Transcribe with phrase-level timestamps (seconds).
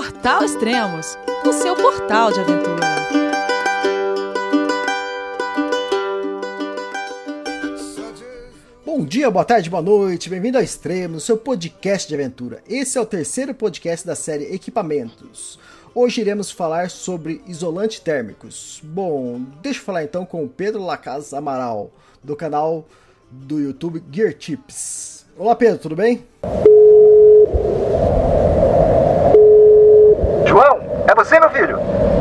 [0.00, 2.86] Portal Extremos, o seu portal de aventura.
[8.82, 12.62] Bom dia, boa tarde, boa noite, bem-vindo ao Extremos, seu podcast de aventura.
[12.66, 15.58] Esse é o terceiro podcast da série Equipamentos.
[15.94, 18.80] Hoje iremos falar sobre isolantes térmicos.
[18.82, 21.90] Bom, deixa eu falar então com o Pedro Lacaz Amaral,
[22.24, 22.86] do canal
[23.30, 25.26] do YouTube Gear Tips.
[25.36, 26.24] Olá Pedro, tudo bem?
[30.50, 31.78] João, é você, meu filho?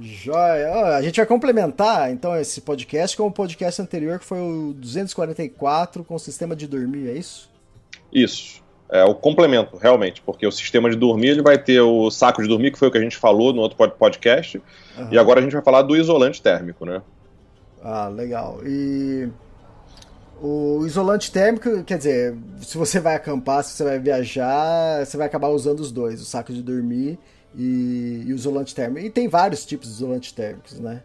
[0.00, 0.96] Joia.
[0.96, 6.04] A gente vai complementar então esse podcast com o podcast anterior que foi o 244
[6.04, 7.50] com o sistema de dormir, é isso?
[8.12, 8.64] Isso.
[8.88, 12.48] É o complemento, realmente, porque o sistema de dormir ele vai ter o saco de
[12.48, 14.62] dormir, que foi o que a gente falou no outro podcast,
[14.96, 15.08] uhum.
[15.10, 17.02] e agora a gente vai falar do isolante térmico, né?
[17.82, 18.60] Ah, legal.
[18.64, 19.28] E
[20.40, 25.26] o isolante térmico, quer dizer, se você vai acampar, se você vai viajar, você vai
[25.26, 27.18] acabar usando os dois, o saco de dormir
[27.56, 29.06] e, e isolante térmico.
[29.06, 31.02] E tem vários tipos de isolantes térmicos, né?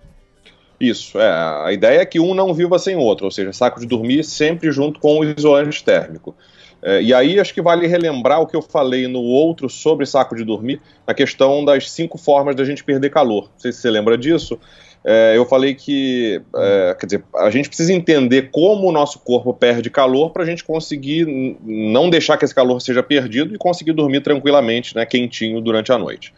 [0.80, 1.30] Isso, é.
[1.66, 4.24] A ideia é que um não viva sem o outro, ou seja, saco de dormir
[4.24, 6.36] sempre junto com o isolante térmico.
[6.82, 10.36] É, e aí acho que vale relembrar o que eu falei no outro sobre saco
[10.36, 13.44] de dormir, a questão das cinco formas da gente perder calor.
[13.44, 14.60] Não sei se você lembra disso
[15.04, 19.54] é, eu falei que, é, quer dizer, a gente precisa entender como o nosso corpo
[19.54, 21.26] perde calor para a gente conseguir
[21.64, 25.98] não deixar que esse calor seja perdido e conseguir dormir tranquilamente, né, quentinho durante a
[25.98, 26.32] noite.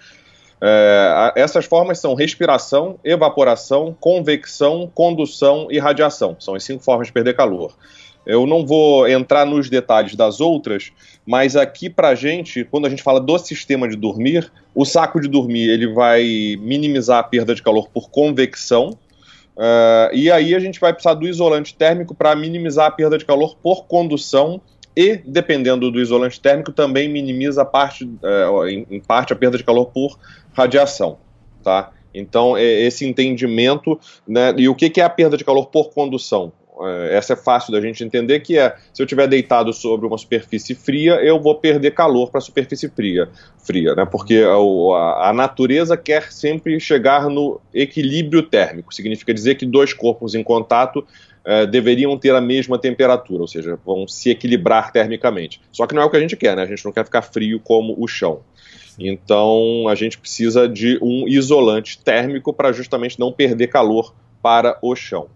[0.61, 6.38] É, essas formas são respiração, evaporação, convecção, condução e radiação.
[6.40, 7.75] São as cinco formas de perder calor.
[8.25, 10.91] Eu não vou entrar nos detalhes das outras,
[11.25, 15.28] mas aqui para gente, quando a gente fala do sistema de dormir, o saco de
[15.28, 18.97] dormir ele vai minimizar a perda de calor por convecção,
[19.57, 23.25] uh, e aí a gente vai precisar do isolante térmico para minimizar a perda de
[23.25, 24.61] calor por condução
[24.95, 29.63] e, dependendo do isolante térmico, também minimiza a parte, uh, em, parte a perda de
[29.63, 30.17] calor por
[30.53, 31.17] radiação,
[31.63, 31.91] tá?
[32.13, 36.53] Então, é esse entendimento, né, e o que é a perda de calor por condução?
[36.81, 40.17] É, essa é fácil da gente entender que é se eu estiver deitado sobre uma
[40.17, 44.06] superfície fria, eu vou perder calor para a superfície fria, fria, né?
[44.06, 48.94] Porque a, a, natureza quer sempre chegar no equilíbrio térmico.
[48.94, 51.06] Significa dizer que dois corpos em contato
[51.45, 55.61] é, deveriam ter a mesma temperatura, ou seja, vão se equilibrar termicamente.
[55.72, 56.63] Só que não é o que a gente quer, né?
[56.63, 58.41] A gente não quer ficar frio como o chão.
[58.97, 64.95] Então a gente precisa de um isolante térmico para justamente não perder calor para o
[64.95, 65.29] chão.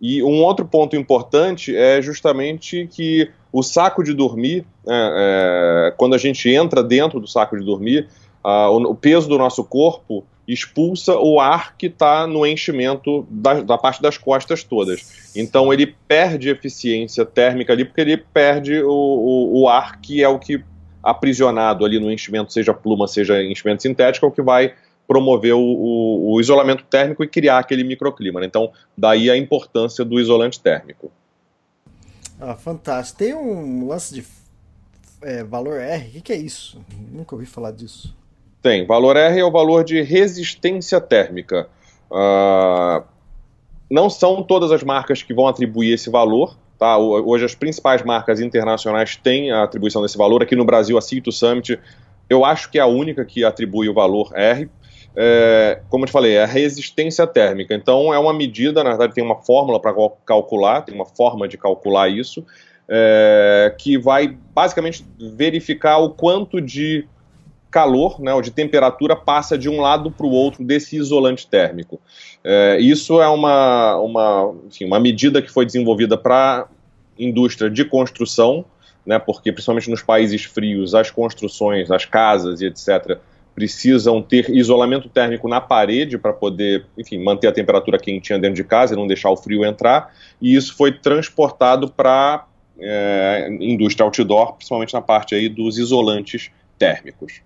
[0.00, 6.14] E um outro ponto importante é justamente que o saco de dormir, é, é, quando
[6.14, 8.08] a gente entra dentro do saco de dormir,
[8.42, 13.78] o, o, peso do nosso corpo expulsa o ar que está no enchimento da, da,
[13.78, 15.30] parte das costas todas.
[15.36, 20.28] Então ele perde eficiência térmica ali, porque ele perde o, o, o ar que é
[20.28, 20.64] o que
[21.02, 24.72] aprisionado ali no enchimento, seja pluma, seja enchimento sintético, é o que vai
[25.10, 28.38] promover o, o, o isolamento térmico e criar aquele microclima.
[28.38, 28.46] Né?
[28.46, 31.10] Então, daí a importância do isolante térmico.
[32.40, 33.18] Ah, fantástico.
[33.18, 34.24] Tem um lance de
[35.20, 36.80] é, valor R, o que, que, é isso?
[37.10, 38.16] Nunca ouvi falar disso.
[38.62, 38.86] Tem.
[38.86, 41.68] Valor R é o valor de resistência térmica.
[42.08, 43.04] Uh,
[43.90, 46.56] não são todas as marcas que vão atribuir esse valor.
[46.78, 46.96] Tá?
[46.96, 50.40] Hoje as principais marcas internacionais têm a atribuição desse valor.
[50.40, 51.80] Aqui no Brasil, a Cito Summit,
[52.28, 54.70] eu acho que é a única que atribui o valor R
[55.16, 57.74] é, como eu te falei, é a resistência térmica.
[57.74, 59.94] Então, é uma medida, na verdade, tem uma fórmula para
[60.24, 62.44] calcular, tem uma forma de calcular isso,
[62.88, 67.06] é, que vai basicamente verificar o quanto de
[67.70, 72.00] calor, né, ou de temperatura, passa de um lado para o outro desse isolante térmico.
[72.42, 76.66] É, isso é uma, uma, enfim, uma medida que foi desenvolvida para
[77.16, 78.64] indústria de construção,
[79.06, 83.18] né, porque principalmente nos países frios, as construções, as casas e etc.,
[83.54, 88.64] precisam ter isolamento térmico na parede para poder, enfim, manter a temperatura quentinha dentro de
[88.64, 90.14] casa e não deixar o frio entrar.
[90.40, 92.46] E isso foi transportado para
[92.78, 97.42] é, indústria outdoor, principalmente na parte aí dos isolantes térmicos.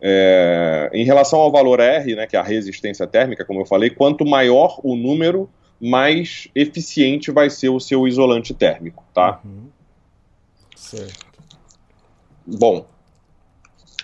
[0.00, 3.90] É, em relação ao valor R, né, que é a resistência térmica, como eu falei,
[3.90, 9.40] quanto maior o número, mais eficiente vai ser o seu isolante térmico, tá?
[9.44, 9.68] Uhum.
[10.74, 11.26] Certo.
[12.46, 12.86] bom,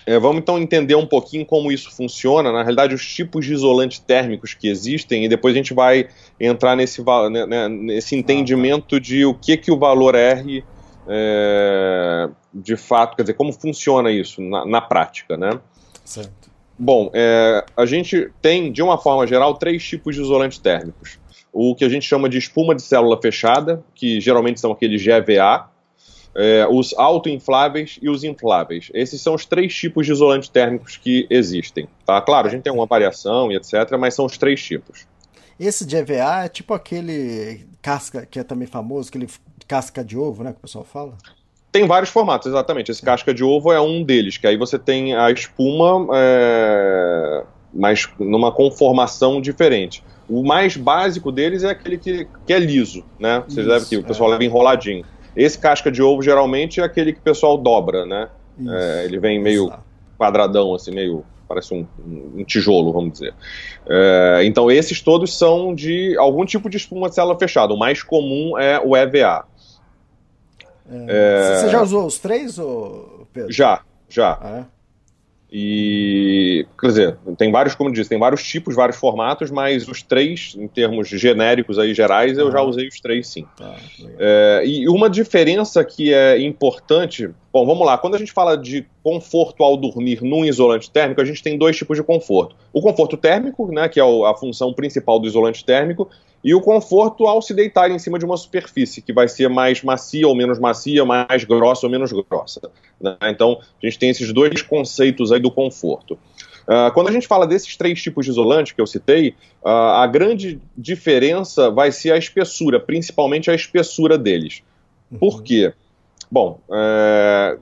[0.07, 3.99] é, vamos então entender um pouquinho como isso funciona, na realidade, os tipos de isolantes
[3.99, 6.07] térmicos que existem, e depois a gente vai
[6.39, 10.63] entrar nesse, né, né, nesse entendimento de o que, que o valor R
[11.09, 15.59] é, de fato, quer dizer, como funciona isso na, na prática, né?
[16.05, 16.49] Certo.
[16.79, 21.19] Bom, é, a gente tem, de uma forma geral, três tipos de isolantes térmicos.
[21.51, 25.69] O que a gente chama de espuma de célula fechada, que geralmente são aqueles GVA,
[26.37, 28.91] é, os autoinfláveis e os infláveis.
[28.93, 31.89] Esses são os três tipos de isolantes térmicos que existem.
[32.05, 32.21] Tá?
[32.21, 35.07] Claro, a gente tem uma variação e etc., mas são os três tipos.
[35.59, 39.27] Esse de EVA é tipo aquele casca que é também famoso, aquele
[39.67, 41.17] casca de ovo, né, que o pessoal fala?
[41.71, 42.91] Tem vários formatos, exatamente.
[42.91, 47.43] Esse casca de ovo é um deles, que aí você tem a espuma, é,
[47.73, 50.03] mas numa conformação diferente.
[50.29, 53.43] O mais básico deles é aquele que, que é liso, né?
[53.47, 54.33] Vocês devem que o pessoal é.
[54.33, 55.03] leva enroladinho.
[55.37, 58.27] Esse casca de ovo geralmente é aquele que o pessoal dobra, né?
[58.67, 59.83] É, ele vem meio Exato.
[60.17, 61.87] quadradão, assim, meio parece um,
[62.35, 63.33] um, tijolo, vamos dizer.
[63.87, 67.73] É, então esses todos são de algum tipo de espuma de célula fechada.
[67.73, 69.45] O mais comum é o EVA.
[70.89, 73.51] É, você já usou os três, ou, Pedro?
[73.51, 74.37] Já, já.
[74.41, 74.76] Ah, é?
[75.51, 80.55] E, quer dizer, tem vários, como disse, tem vários tipos, vários formatos, mas os três,
[80.57, 83.45] em termos genéricos aí, gerais, eu já usei os três sim.
[83.55, 83.75] Tá,
[84.19, 88.85] é, e uma diferença que é importante, bom, vamos lá, quando a gente fala de
[89.01, 92.53] conforto ao dormir num isolante térmico, a gente tem dois tipos de conforto.
[92.73, 96.09] O conforto térmico, né, que é a função principal do isolante térmico,
[96.47, 99.83] e o conforto ao se deitar em cima de uma superfície, que vai ser mais
[99.83, 102.71] macia ou menos macia, mais grossa ou menos grossa.
[103.01, 103.17] Né?
[103.23, 106.13] Então, a gente tem esses dois conceitos aí do conforto.
[106.63, 110.07] Uh, quando a gente fala desses três tipos de isolante que eu citei, uh, a
[110.07, 114.63] grande diferença vai ser a espessura, principalmente a espessura deles.
[115.11, 115.17] Uhum.
[115.17, 115.73] Por quê?
[116.31, 117.57] Bom, é...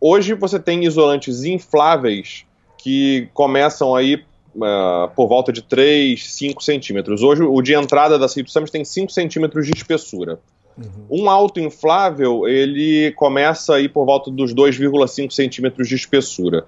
[0.00, 2.46] hoje você tem isolantes infláveis
[2.78, 4.24] que começam aí
[4.56, 7.22] uh, por volta de 3, 5 centímetros.
[7.22, 10.38] Hoje, o de entrada da Cito Summit tem 5 centímetros de espessura.
[10.76, 11.24] Uhum.
[11.24, 16.64] Um autoinflável, ele começa aí por volta dos 2,5 centímetros de espessura.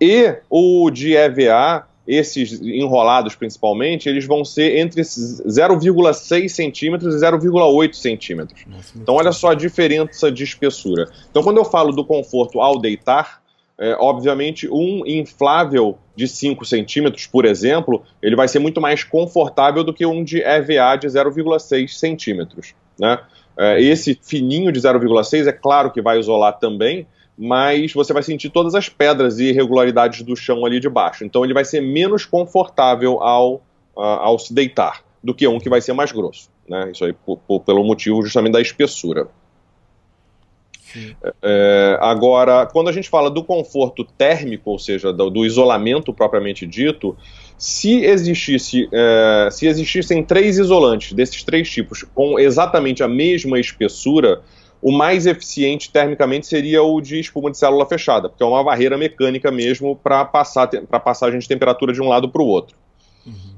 [0.00, 7.94] E o de EVA, esses enrolados principalmente, eles vão ser entre 0,6 centímetros e 0,8
[7.94, 8.64] centímetros.
[8.94, 11.10] Então, olha só a diferença de espessura.
[11.30, 13.42] Então, quando eu falo do conforto ao deitar,
[13.78, 19.84] é, obviamente, um inflável de 5 centímetros, por exemplo, ele vai ser muito mais confortável
[19.84, 22.74] do que um de EVA de 0,6 centímetros.
[22.98, 23.18] Né?
[23.58, 27.06] É, esse fininho de 0,6 é claro que vai isolar também,
[27.36, 31.22] mas você vai sentir todas as pedras e irregularidades do chão ali de baixo.
[31.22, 33.60] Então ele vai ser menos confortável ao,
[33.94, 36.48] ao se deitar do que um que vai ser mais grosso.
[36.66, 36.92] Né?
[36.92, 37.14] Isso aí
[37.66, 39.28] pelo motivo justamente da espessura.
[41.42, 46.66] É, agora, quando a gente fala do conforto térmico, ou seja, do, do isolamento propriamente
[46.66, 47.16] dito,
[47.58, 54.42] se existisse, é, se existissem três isolantes desses três tipos com exatamente a mesma espessura,
[54.80, 58.96] o mais eficiente termicamente seria o de espuma de célula fechada, porque é uma barreira
[58.96, 62.76] mecânica mesmo para passar para passagem de temperatura de um lado para o outro.
[63.26, 63.56] Uhum.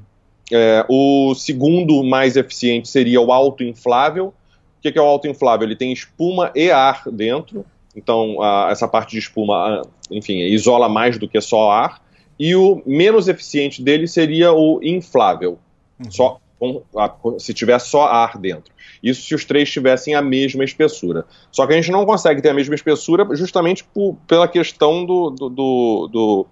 [0.50, 4.32] É, o segundo mais eficiente seria o autoinflável,
[4.78, 5.66] o que, é o autoinflável?
[5.66, 7.64] Ele tem espuma e ar dentro,
[7.94, 12.03] então a, essa parte de espuma, enfim, isola mais do que só ar.
[12.38, 15.58] E o menos eficiente dele seria o inflável,
[15.98, 16.10] uhum.
[16.10, 16.41] só
[16.96, 18.72] a, se tiver só ar dentro.
[19.03, 21.24] Isso se os três tivessem a mesma espessura.
[21.50, 25.31] Só que a gente não consegue ter a mesma espessura justamente por, pela questão do,
[25.31, 26.46] do, do, do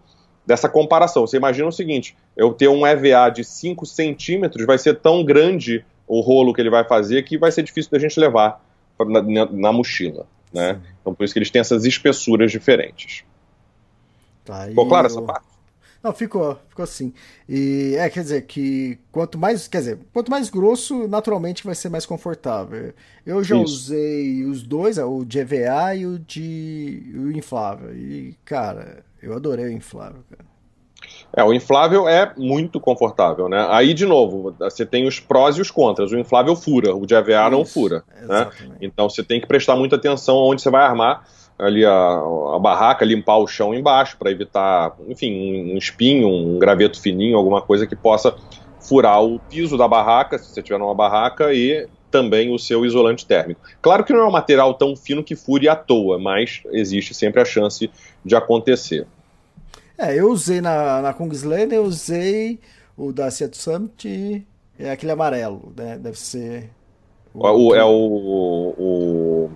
[0.46, 1.26] dessa comparação.
[1.26, 5.84] Você imagina o seguinte: eu ter um EVA de 5 centímetros vai ser tão grande
[6.06, 8.64] o rolo que ele vai fazer que vai ser difícil da gente levar
[8.98, 10.26] na, na, na mochila.
[10.52, 10.80] Né?
[11.00, 13.24] Então por isso que eles têm essas espessuras diferentes.
[14.44, 15.10] Tá, ficou claro eu...
[15.10, 15.56] essa parte?
[16.06, 17.12] Não, ficou, ficou assim.
[17.48, 21.88] E é, quer dizer, que quanto mais, quer dizer, quanto mais grosso, naturalmente vai ser
[21.88, 22.94] mais confortável.
[23.24, 23.64] Eu já Isso.
[23.64, 27.92] usei os dois, o de EVA e o de o inflável.
[27.92, 30.55] E, cara, eu adorei o inflável, cara.
[31.36, 33.66] É, o inflável é muito confortável, né?
[33.68, 36.10] Aí, de novo, você tem os prós e os contras.
[36.10, 38.02] O inflável fura, o de EVA não fura.
[38.22, 38.48] Né?
[38.80, 41.24] Então você tem que prestar muita atenção onde você vai armar
[41.58, 42.22] ali a,
[42.54, 47.60] a barraca, limpar o chão embaixo para evitar, enfim, um espinho, um graveto fininho, alguma
[47.62, 48.34] coisa que possa
[48.80, 53.26] furar o piso da barraca, se você tiver numa barraca, e também o seu isolante
[53.26, 53.60] térmico.
[53.82, 57.40] Claro que não é um material tão fino que fure à toa, mas existe sempre
[57.40, 57.90] a chance
[58.24, 59.06] de acontecer.
[59.98, 62.60] É, eu usei na, na Kungsleden, eu usei
[62.96, 64.46] o da Seattle Summit e
[64.78, 65.98] é aquele amarelo, né?
[65.98, 66.70] Deve ser.
[67.32, 69.50] O, o é o, o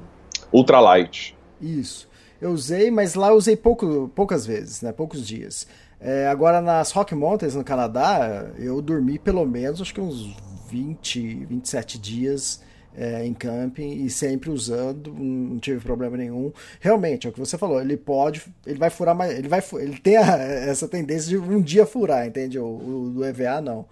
[0.52, 1.36] Ultralight.
[1.60, 2.08] Isso.
[2.40, 4.92] eu usei, mas lá eu usei pouco, poucas vezes, né?
[4.92, 5.66] Poucos dias.
[6.00, 10.34] É, agora nas Rock Mountains no Canadá, eu dormi pelo menos acho que uns
[10.70, 12.62] 20, 27 dias
[12.96, 16.52] é, em camping e sempre usando, não tive problema nenhum.
[16.80, 19.98] Realmente, é o que você falou, ele pode, ele vai furar mais, ele vai, ele
[19.98, 22.58] tem a, essa tendência de um dia furar, entende?
[22.58, 23.86] O, o do EVA não.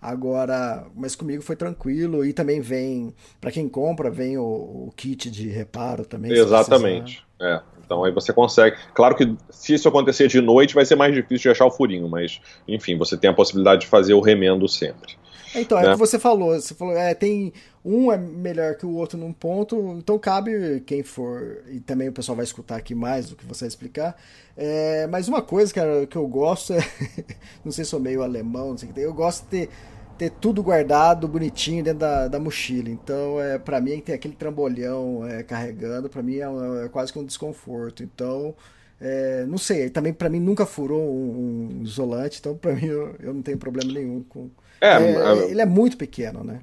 [0.00, 5.30] Agora, mas comigo foi tranquilo e também vem, para quem compra, vem o, o, kit
[5.30, 6.30] de reparo também.
[6.30, 7.24] Exatamente.
[7.40, 7.62] É.
[7.82, 8.76] Então aí você consegue.
[8.92, 12.06] Claro que se isso acontecer de noite vai ser mais difícil de achar o furinho,
[12.06, 15.16] mas enfim, você tem a possibilidade de fazer o remendo sempre.
[15.54, 15.86] Então, né?
[15.86, 16.54] é o que você falou.
[16.54, 17.52] Você falou, é, tem
[17.84, 22.12] um é melhor que o outro num ponto, então cabe quem for, e também o
[22.12, 24.16] pessoal vai escutar aqui mais do que você explicar.
[24.56, 26.78] É, mas uma coisa, cara, que eu gosto é.
[27.64, 29.70] não sei se sou meio alemão, não sei o que tem, eu gosto de ter,
[30.16, 32.88] ter tudo guardado bonitinho dentro da, da mochila.
[32.88, 37.18] Então, é, para mim, tem aquele trambolhão é, carregando, para mim é, é, quase que
[37.18, 38.02] um desconforto.
[38.02, 38.54] Então.
[39.00, 43.14] É, não sei, também para mim nunca furou um, um isolante, então para mim eu,
[43.20, 44.48] eu, não tenho problema nenhum com,
[44.80, 46.60] é, é, é, ele é muito pequeno, né?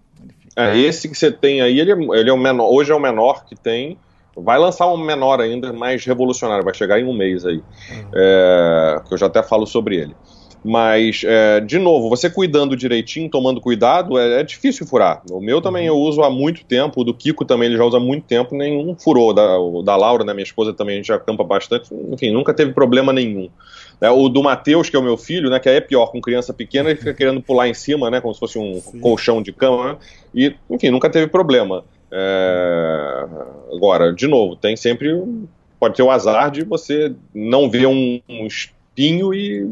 [0.56, 3.00] É, esse que você tem aí, ele é, ele é o menor, hoje é o
[3.00, 3.98] menor que tem.
[4.36, 7.58] Vai lançar um menor ainda, mais revolucionário, vai chegar em um mês aí.
[7.58, 8.12] Uhum.
[8.16, 10.16] É, que eu já até falo sobre ele.
[10.64, 15.22] Mas, é, de novo, você cuidando direitinho, tomando cuidado, é, é difícil furar.
[15.30, 15.96] O meu também uhum.
[15.96, 18.56] eu uso há muito tempo, o do Kiko também ele já usa há muito tempo,
[18.56, 19.34] nenhum furou.
[19.34, 22.54] Da, o da Laura, né, minha esposa também, a gente já campa bastante, enfim, nunca
[22.54, 23.50] teve problema nenhum.
[24.02, 26.52] É, o do Matheus, que é o meu filho, né, que é pior, com criança
[26.52, 29.00] pequena, ele fica querendo pular em cima, né, como se fosse um Sim.
[29.00, 29.98] colchão de cama, né,
[30.34, 31.84] e, enfim, nunca teve problema.
[32.12, 33.26] É...
[33.72, 35.24] Agora, de novo, tem sempre,
[35.80, 39.70] pode ter o azar de você não ver um, um espinho e,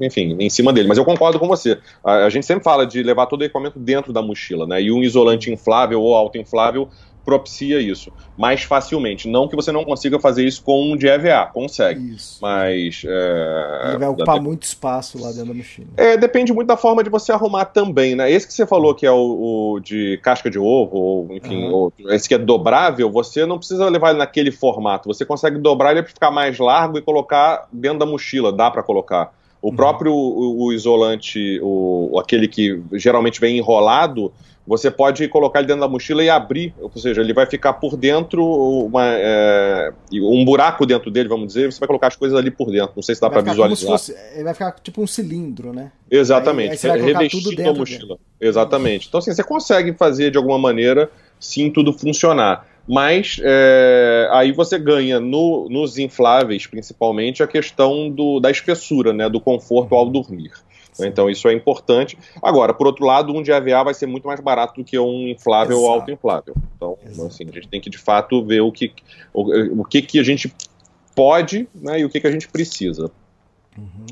[0.00, 0.88] enfim, em cima dele.
[0.88, 1.76] Mas eu concordo com você.
[2.04, 4.92] A, a, gente sempre fala de levar todo o equipamento dentro da mochila, né, e
[4.92, 6.88] um isolante inflável ou autoinflável
[7.24, 9.28] propicia isso mais facilmente.
[9.28, 12.14] Não que você não consiga fazer isso com um de EVA, consegue.
[12.14, 12.38] Isso.
[12.40, 13.02] Mas.
[13.06, 15.88] É, Ele vai ocupar muito espaço lá dentro da mochila.
[15.96, 18.30] É, depende muito da forma de você arrumar também, né?
[18.30, 21.72] Esse que você falou que é o, o de casca de ovo, ou enfim, uhum.
[21.72, 25.08] ou, esse que é dobrável, você não precisa levar ele naquele formato.
[25.08, 28.82] Você consegue dobrar ele para ficar mais largo e colocar dentro da mochila, dá para
[28.82, 29.32] colocar.
[29.62, 29.76] O uhum.
[29.76, 34.32] próprio o, o isolante, o, aquele que geralmente vem enrolado,
[34.66, 37.96] você pode colocar ele dentro da mochila e abrir, ou seja, ele vai ficar por
[37.96, 42.50] dentro, uma, é, um buraco dentro dele, vamos dizer, você vai colocar as coisas ali
[42.50, 42.92] por dentro.
[42.94, 43.90] Não sei se dá para visualizar.
[43.90, 45.90] Fosse, ele vai ficar tipo um cilindro, né?
[46.10, 48.18] Exatamente, aí, aí revestido a mochila.
[48.40, 49.08] Exatamente.
[49.08, 52.66] Então, assim, você consegue fazer de alguma maneira, sim, tudo funcionar.
[52.86, 59.28] Mas é, aí você ganha no, nos infláveis, principalmente, a questão do, da espessura, né,
[59.28, 60.50] do conforto ao dormir.
[60.92, 61.06] Sim.
[61.06, 62.18] Então isso é importante.
[62.42, 65.28] Agora, por outro lado, um de AVA vai ser muito mais barato do que um
[65.28, 65.90] inflável Exato.
[65.90, 66.54] ou autoinflável.
[66.76, 67.28] Então, Exato.
[67.28, 68.92] assim, a gente tem que de fato ver o que,
[69.32, 70.52] o, o que, que a gente
[71.14, 73.10] pode né, e o que, que a gente precisa.
[73.78, 74.06] Uhum.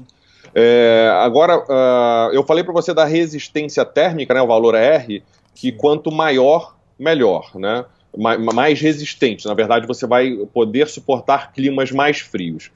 [0.54, 5.22] É, agora, uh, eu falei para você da resistência térmica, né, o valor R,
[5.54, 7.84] que quanto maior, melhor, né?
[8.16, 9.46] Mais resistente.
[9.46, 12.70] Na verdade, você vai poder suportar climas mais frios.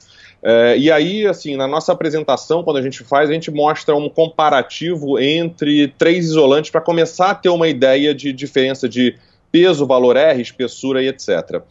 [0.47, 4.07] É, e aí, assim, na nossa apresentação, quando a gente faz, a gente mostra um
[4.07, 9.15] comparativo entre três isolantes para começar a ter uma ideia de diferença de
[9.51, 11.29] peso, valor R, espessura e etc.
[11.55, 11.63] Uh,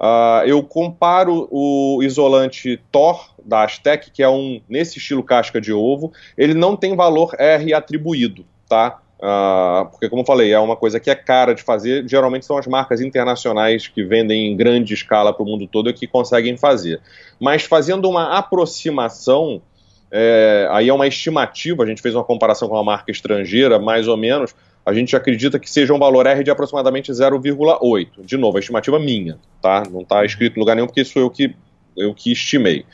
[0.00, 5.72] ah, eu comparo o isolante Thor da Aztec, que é um nesse estilo casca de
[5.72, 9.00] ovo, ele não tem valor R atribuído, tá?
[9.18, 12.06] Uh, porque, como falei, é uma coisa que é cara de fazer.
[12.06, 16.06] Geralmente são as marcas internacionais que vendem em grande escala para o mundo todo que
[16.06, 17.00] conseguem fazer.
[17.40, 19.62] Mas fazendo uma aproximação,
[20.10, 24.06] é, aí é uma estimativa, a gente fez uma comparação com uma marca estrangeira, mais
[24.06, 24.54] ou menos,
[24.84, 28.24] a gente acredita que seja um valor R de aproximadamente 0,8.
[28.24, 29.82] De novo, a estimativa minha, tá?
[29.90, 31.54] Não está escrito em lugar nenhum porque isso eu que,
[31.96, 32.84] eu que estimei.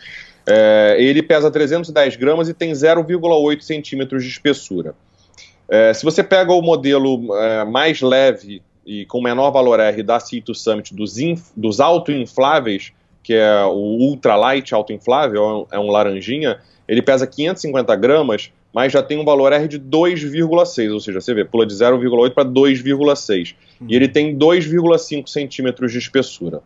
[0.46, 4.94] É, ele pesa 310 gramas e tem 0,8 centímetros de espessura.
[5.72, 10.20] É, se você pega o modelo é, mais leve e com menor valor R da
[10.20, 11.14] Cito Summit dos,
[11.56, 18.92] dos autoinfláveis, que é o ultralight autoinflável, é um laranjinha, ele pesa 550 gramas, mas
[18.92, 22.44] já tem um valor R de 2,6, ou seja, você vê, pula de 0,8 para
[22.44, 23.54] 2,6.
[23.80, 23.86] Uhum.
[23.88, 26.60] E ele tem 2,5 centímetros de espessura.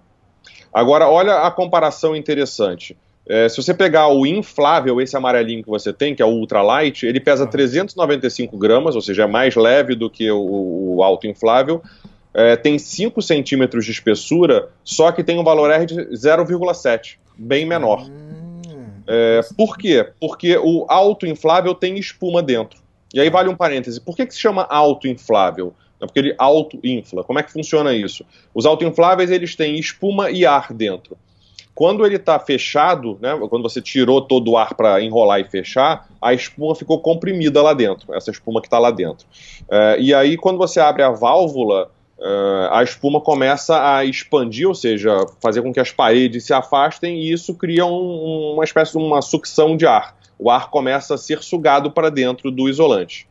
[0.75, 2.97] Agora, olha a comparação interessante.
[3.29, 7.05] É, se você pegar o inflável, esse amarelinho que você tem, que é o ultralight,
[7.05, 11.83] ele pesa 395 gramas, ou seja, é mais leve do que o, o alto inflável.
[12.33, 17.67] É, tem 5 centímetros de espessura, só que tem um valor R de 0,7, bem
[17.67, 18.07] menor.
[19.09, 20.09] É, por quê?
[20.21, 22.79] Porque o alto inflável tem espuma dentro.
[23.13, 24.01] E aí vale um parêntese.
[24.01, 25.75] Por que, que se chama alto inflável?
[26.01, 27.25] É porque ele auto-infla.
[27.25, 28.25] Como é que funciona isso?
[28.55, 31.17] Os autoinfláveis eles têm espuma e ar dentro.
[31.77, 36.09] Quando ele está fechado, né, quando você tirou todo o ar para enrolar e fechar,
[36.23, 39.27] a espuma ficou comprimida lá dentro, essa espuma que está lá dentro.
[39.71, 44.75] É, e aí, quando você abre a válvula, é, a espuma começa a expandir, ou
[44.75, 48.99] seja, fazer com que as paredes se afastem, e isso cria um, uma espécie de
[48.99, 50.17] uma sucção de ar.
[50.39, 53.29] O ar começa a ser sugado para dentro do isolante.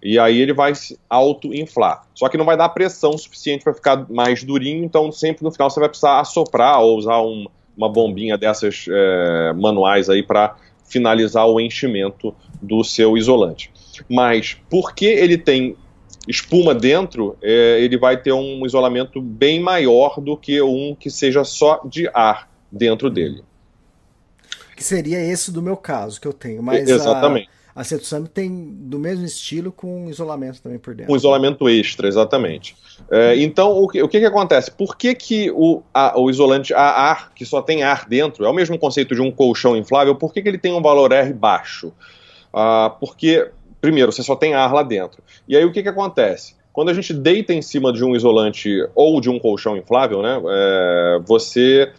[0.00, 2.06] E aí ele vai se auto-inflar.
[2.14, 5.68] Só que não vai dar pressão suficiente para ficar mais durinho, então sempre no final
[5.68, 7.46] você vai precisar assoprar ou usar um,
[7.78, 13.70] uma bombinha dessas é, manuais aí para finalizar o enchimento do seu isolante.
[14.10, 15.76] Mas porque ele tem
[16.26, 21.44] espuma dentro, é, ele vai ter um isolamento bem maior do que um que seja
[21.44, 23.42] só de ar dentro dele.
[24.76, 27.48] Que seria esse do meu caso que eu tenho, mas exatamente.
[27.48, 31.12] A a Setsumi tem do mesmo estilo com isolamento também por dentro.
[31.12, 32.74] Um isolamento extra, exatamente.
[33.08, 34.68] É, então, o que, o que, que acontece?
[34.68, 38.50] Por que, que o, a, o isolante a ar, que só tem ar dentro, é
[38.50, 41.32] o mesmo conceito de um colchão inflável, por que, que ele tem um valor R
[41.32, 41.92] baixo?
[42.52, 43.48] Ah, porque,
[43.80, 45.22] primeiro, você só tem ar lá dentro.
[45.46, 46.56] E aí o que, que acontece?
[46.72, 50.42] Quando a gente deita em cima de um isolante ou de um colchão inflável, né,
[50.48, 51.92] é, você,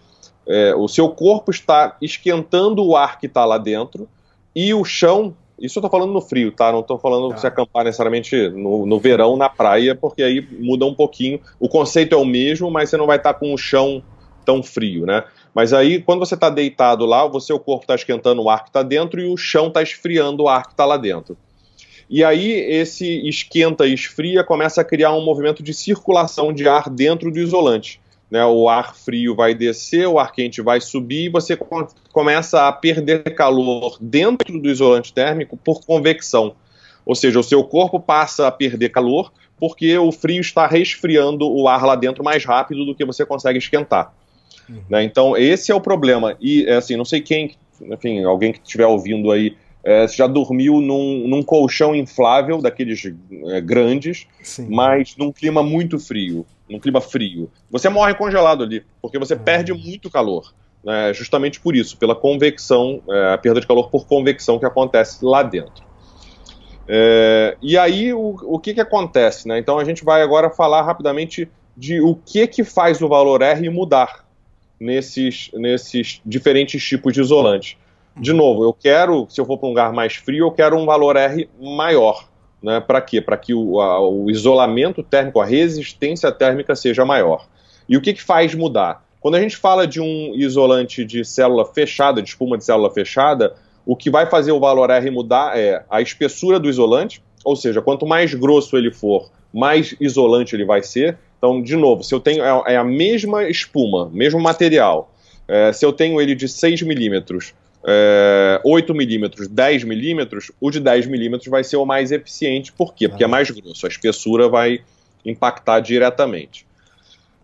[0.46, 4.10] é, o seu corpo está esquentando o ar que está lá dentro
[4.54, 6.72] e o chão isso eu tô falando no frio, tá?
[6.72, 7.38] Não tô falando tá.
[7.38, 11.40] se acampar necessariamente no, no verão na praia, porque aí muda um pouquinho.
[11.60, 14.02] O conceito é o mesmo, mas você não vai estar tá com o chão
[14.46, 15.24] tão frio, né?
[15.54, 18.70] Mas aí, quando você está deitado lá, o seu corpo está esquentando o ar que
[18.70, 21.38] está dentro e o chão está esfriando o ar que está lá dentro.
[22.10, 26.90] E aí, esse esquenta e esfria começa a criar um movimento de circulação de ar
[26.90, 31.30] dentro do isolante né, o ar frio vai descer, o ar quente vai subir e
[31.30, 31.58] você
[32.12, 36.56] começa a perder calor dentro do isolante térmico por convecção.
[37.06, 41.68] Ou seja, o seu corpo passa a perder calor porque o frio está resfriando o
[41.68, 44.14] ar lá dentro mais rápido do que você consegue esquentar.
[44.70, 44.82] Uhum.
[44.90, 46.38] Né, então, esse é o problema.
[46.40, 50.80] E, é assim, não sei quem, enfim, alguém que estiver ouvindo aí, é, já dormiu
[50.82, 53.12] num, num, colchão inflável, daqueles
[53.48, 54.68] é, grandes, Sim.
[54.70, 59.44] mas num clima muito frio num clima frio, você morre congelado ali, porque você uhum.
[59.44, 60.54] perde muito calor.
[60.82, 65.26] Né, justamente por isso, pela convecção, é, a perda de calor por convecção que acontece
[65.26, 65.84] lá dentro.
[66.88, 69.46] É, e aí, o, o que, que acontece?
[69.46, 69.60] Né?
[69.60, 73.70] Então, a gente vai agora falar rapidamente de o que, que faz o valor R
[73.70, 74.26] mudar
[74.80, 77.78] nesses, nesses diferentes tipos de isolante.
[78.16, 80.86] De novo, eu quero, se eu for para um lugar mais frio, eu quero um
[80.86, 82.29] valor R maior.
[82.62, 83.22] Né, para quê?
[83.22, 87.46] Para que o, a, o, isolamento térmico, a resistência térmica seja maior.
[87.88, 89.06] E o que, que faz mudar?
[89.22, 93.56] Quando a gente fala de um isolante de célula fechada, de espuma de célula fechada,
[93.86, 97.82] o que vai fazer o valor R mudar é a espessura do isolante, ou seja,
[97.82, 101.18] quanto mais grosso ele for, mais isolante ele vai ser.
[101.38, 105.12] Então, de novo, se eu tenho é, é a mesma espuma, mesmo material,
[105.48, 107.54] é, se eu tenho ele de 6 milímetros
[107.86, 112.72] é, 8 milímetros, 10 milímetros, o de 10 milímetros vai ser o mais eficiente.
[112.72, 113.08] Por quê?
[113.08, 114.82] Porque é mais grosso, a espessura vai
[115.26, 116.66] impactar diretamente.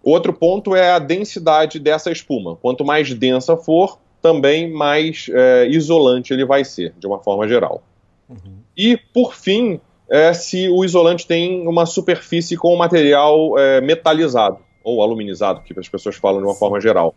[0.04, 2.56] Outro ponto é a densidade dessa espuma.
[2.58, 7.82] Quanto mais densa for, também mais é, isolante ele vai ser, de uma forma geral.
[8.30, 8.58] Uhum.
[8.78, 15.02] E, por fim, é se o isolante tem uma superfície com material é, metalizado, ou
[15.02, 17.16] aluminizado, que as pessoas falam de uma forma geral.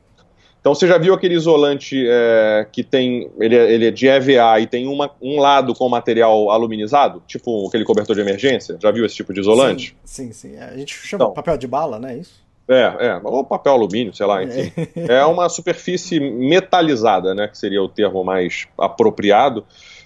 [0.61, 3.31] Então você já viu aquele isolante é, que tem.
[3.38, 7.68] Ele é, ele é, de EVA e tem uma, um lado com material aluminizado, tipo
[7.68, 8.77] aquele cobertor de emergência?
[8.81, 9.97] Já viu esse tipo de isolante?
[10.05, 10.51] Sim, sim.
[10.51, 10.59] sim.
[10.59, 12.18] A gente chama então, papel de bala, né?
[12.18, 12.47] Isso?
[12.68, 14.71] É, é, ou papel alumínio, sei lá, enfim.
[14.94, 15.14] É.
[15.14, 17.49] é uma superfície metalizada, né?
[17.49, 19.64] Que seria o termo mais apropriado.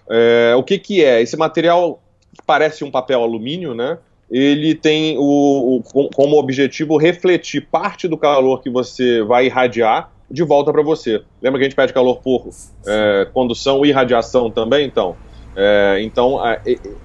[0.09, 1.21] É, o que, que é?
[1.21, 2.01] Esse material
[2.47, 3.99] parece um papel alumínio, né?
[4.31, 10.43] Ele tem o, o, como objetivo refletir parte do calor que você vai irradiar de
[10.43, 11.23] volta para você.
[11.43, 12.49] Lembra que a gente pede calor por
[12.87, 15.15] é, condução e radiação também, então?
[15.55, 16.59] É, então, a,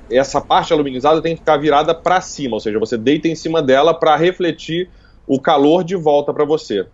[0.10, 3.62] essa parte aluminizada tem que ficar virada para cima, ou seja, você deita em cima
[3.62, 4.90] dela para refletir
[5.28, 6.86] o calor de volta para você.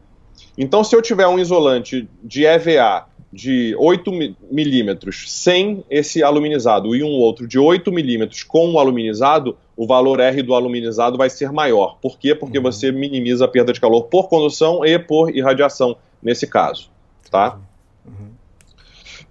[0.58, 4.12] Então, se eu tiver um isolante de EVA de 8
[4.52, 10.20] milímetros sem esse aluminizado e um outro de 8 milímetros com o aluminizado, o valor
[10.20, 11.98] R do aluminizado vai ser maior.
[12.00, 12.36] Por quê?
[12.36, 12.64] Porque uhum.
[12.64, 16.90] você minimiza a perda de calor por condução e por irradiação nesse caso,
[17.30, 17.60] tá?
[18.06, 18.30] Uhum.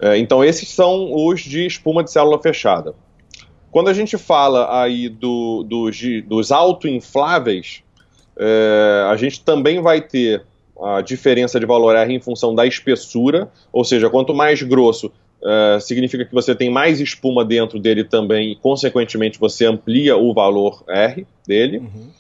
[0.01, 2.95] É, então esses são os de espuma de célula fechada.
[3.71, 5.91] Quando a gente fala aí do, do
[6.27, 7.83] dos autoinfláveis,
[8.37, 10.45] é, a gente também vai ter
[10.81, 15.13] a diferença de valor R em função da espessura, ou seja, quanto mais grosso,
[15.45, 20.35] é, significa que você tem mais espuma dentro dele também, e consequentemente você amplia o
[20.35, 21.79] valor R dele.
[21.79, 22.11] Uhum.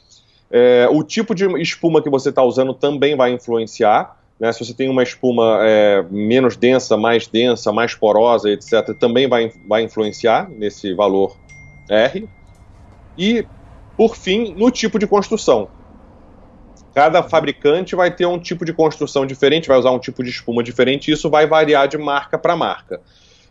[0.50, 4.21] É, o tipo de espuma que você está usando também vai influenciar.
[4.42, 9.28] Né, se você tem uma espuma é, menos densa, mais densa, mais porosa, etc., também
[9.28, 11.38] vai, vai influenciar nesse valor
[11.88, 12.28] R.
[13.16, 13.46] E,
[13.96, 15.68] por fim, no tipo de construção.
[16.92, 20.60] Cada fabricante vai ter um tipo de construção diferente, vai usar um tipo de espuma
[20.60, 23.00] diferente, e isso vai variar de marca para marca.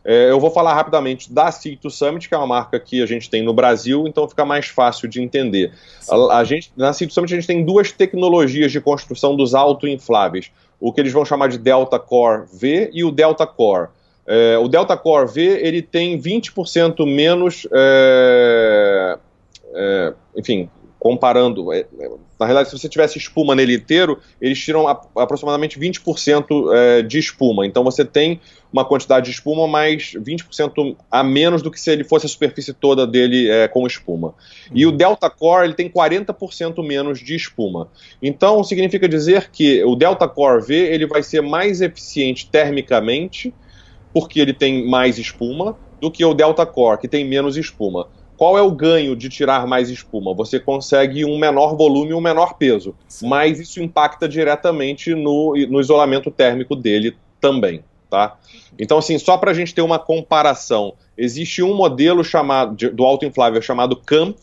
[0.03, 3.29] É, eu vou falar rapidamente da Cito Summit, que é uma marca que a gente
[3.29, 5.71] tem no Brasil, então fica mais fácil de entender.
[6.09, 10.51] A, a, gente, na Cito Summit a gente tem duas tecnologias de construção dos autoinfláveis,
[10.81, 13.89] o que eles vão chamar de Delta Core V e o Delta Core.
[14.25, 19.17] É, o Delta Core V ele tem 20% menos, é,
[19.73, 20.69] é, enfim,
[21.01, 21.73] comparando.
[21.73, 22.09] É, é,
[22.39, 27.17] na realidade, se você tivesse espuma nele inteiro, eles tiram a, aproximadamente 20% é, de
[27.17, 27.65] espuma.
[27.65, 28.39] Então você tem
[28.71, 32.71] uma quantidade de espuma mais 20% a menos do que se ele fosse a superfície
[32.71, 34.27] toda dele é, com espuma.
[34.27, 34.33] Uhum.
[34.75, 37.89] E o Delta Core ele tem 40% menos de espuma.
[38.21, 43.51] Então significa dizer que o Delta Core V ele vai ser mais eficiente termicamente,
[44.13, 48.07] porque ele tem mais espuma, do que o Delta Core, que tem menos espuma.
[48.41, 50.33] Qual é o ganho de tirar mais espuma?
[50.33, 53.27] Você consegue um menor volume e um menor peso, Sim.
[53.27, 57.83] mas isso impacta diretamente no, no isolamento térmico dele também.
[58.09, 58.39] Tá?
[58.79, 63.03] Então, assim, só para a gente ter uma comparação, existe um modelo chamado de, do
[63.03, 64.37] autoinflável chamado Camp,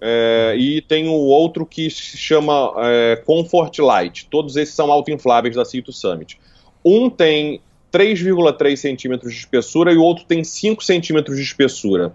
[0.00, 4.28] é, e tem o outro que se chama é, Comfort Light.
[4.30, 6.38] Todos esses são autoinfláveis da Cito Summit.
[6.84, 7.60] Um tem
[7.92, 12.14] 3,3 centímetros de espessura e o outro tem 5 centímetros de espessura.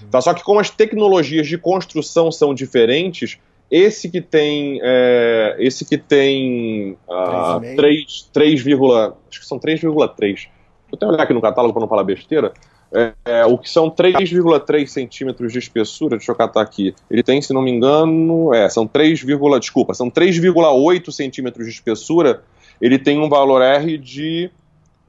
[0.00, 0.08] Uhum.
[0.08, 0.20] Tá?
[0.20, 3.38] Só que como as tecnologias de construção são diferentes,
[3.70, 9.80] esse que tem é, esse que tem uh, 3, 3, acho que são 3,3.
[9.88, 12.52] Vou até olhar aqui no catálogo para não falar besteira.
[12.92, 16.94] É, é, o que são 3,3 centímetros de espessura, deixa eu catar aqui.
[17.10, 19.24] Ele tem, se não me engano, é, são 3,
[19.60, 22.42] desculpa, são 3,8 centímetros de espessura.
[22.80, 24.50] Ele tem um valor R de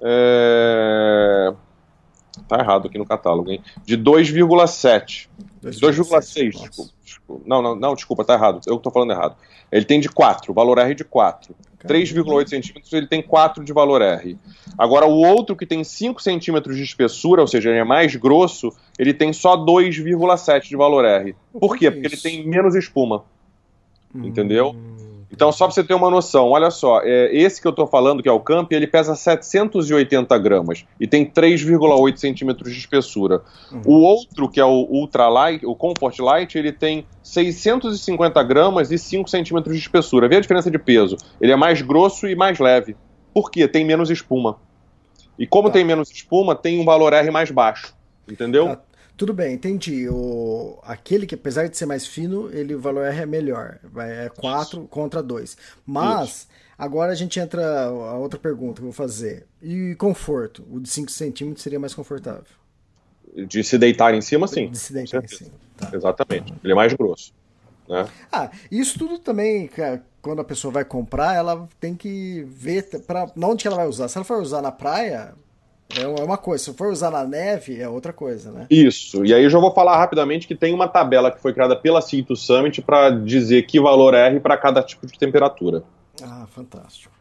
[0.01, 1.53] é,
[2.47, 3.61] Tá errado aqui no catálogo, hein?
[3.85, 5.27] De 2,7.
[5.63, 7.43] 2,6, desculpa, desculpa.
[7.45, 8.61] Não, não, não, desculpa, tá errado.
[8.65, 9.35] Eu tô falando errado.
[9.71, 11.53] Ele tem de 4, valor R de 4.
[11.85, 14.37] 3,8 centímetros, ele tem 4 de valor R.
[14.77, 18.73] Agora, o outro que tem 5 centímetros de espessura, ou seja, ele é mais grosso,
[18.97, 21.35] ele tem só 2,7 de valor R.
[21.59, 21.91] Por quê?
[21.91, 23.25] Porque ele tem menos espuma.
[24.13, 24.71] Entendeu?
[24.71, 25.16] Hum.
[25.31, 28.23] Então, só para você ter uma noção, olha só, é, esse que eu estou falando,
[28.23, 33.41] que é o Camp, ele pesa 780 gramas e tem 3,8 centímetros de espessura.
[33.71, 33.81] Uhum.
[33.85, 38.97] O outro, que é o Ultra Light, o Comfort Light, ele tem 650 gramas e
[38.97, 40.29] 5 centímetros de espessura.
[40.29, 41.17] Vê a diferença de peso.
[41.41, 42.95] Ele é mais grosso e mais leve.
[43.33, 43.67] Por quê?
[43.67, 44.57] Tem menos espuma.
[45.37, 45.73] E como tá.
[45.73, 47.93] tem menos espuma, tem um valor R mais baixo.
[48.27, 48.67] Entendeu?
[48.67, 48.81] Tá.
[49.17, 50.07] Tudo bem, entendi.
[50.07, 53.79] O, aquele que, apesar de ser mais fino, ele, o valor R é melhor.
[53.97, 55.57] É 4 contra 2.
[55.83, 56.47] Mas, Isso.
[56.77, 59.47] agora a gente entra a outra pergunta que eu vou fazer.
[59.59, 60.63] E conforto?
[60.69, 62.45] O de 5 centímetros seria mais confortável?
[63.47, 64.69] De se deitar em cima, sim.
[64.69, 65.51] De se deitar em cima.
[65.75, 65.89] Tá.
[65.91, 66.53] Exatamente.
[66.63, 67.33] Ele é mais grosso.
[67.89, 68.07] Né?
[68.31, 69.67] Ah, isso tudo também,
[70.21, 74.07] quando a pessoa vai comprar, ela tem que ver para onde ela vai usar.
[74.09, 75.33] Se ela for usar na praia,
[75.95, 78.67] é, é uma coisa, se for usar na neve, é outra coisa, né?
[78.69, 79.25] Isso.
[79.25, 82.01] E aí eu já vou falar rapidamente que tem uma tabela que foi criada pela
[82.01, 85.83] Cinto Summit para dizer que valor R para cada tipo de temperatura.
[86.21, 87.13] Ah, fantástico.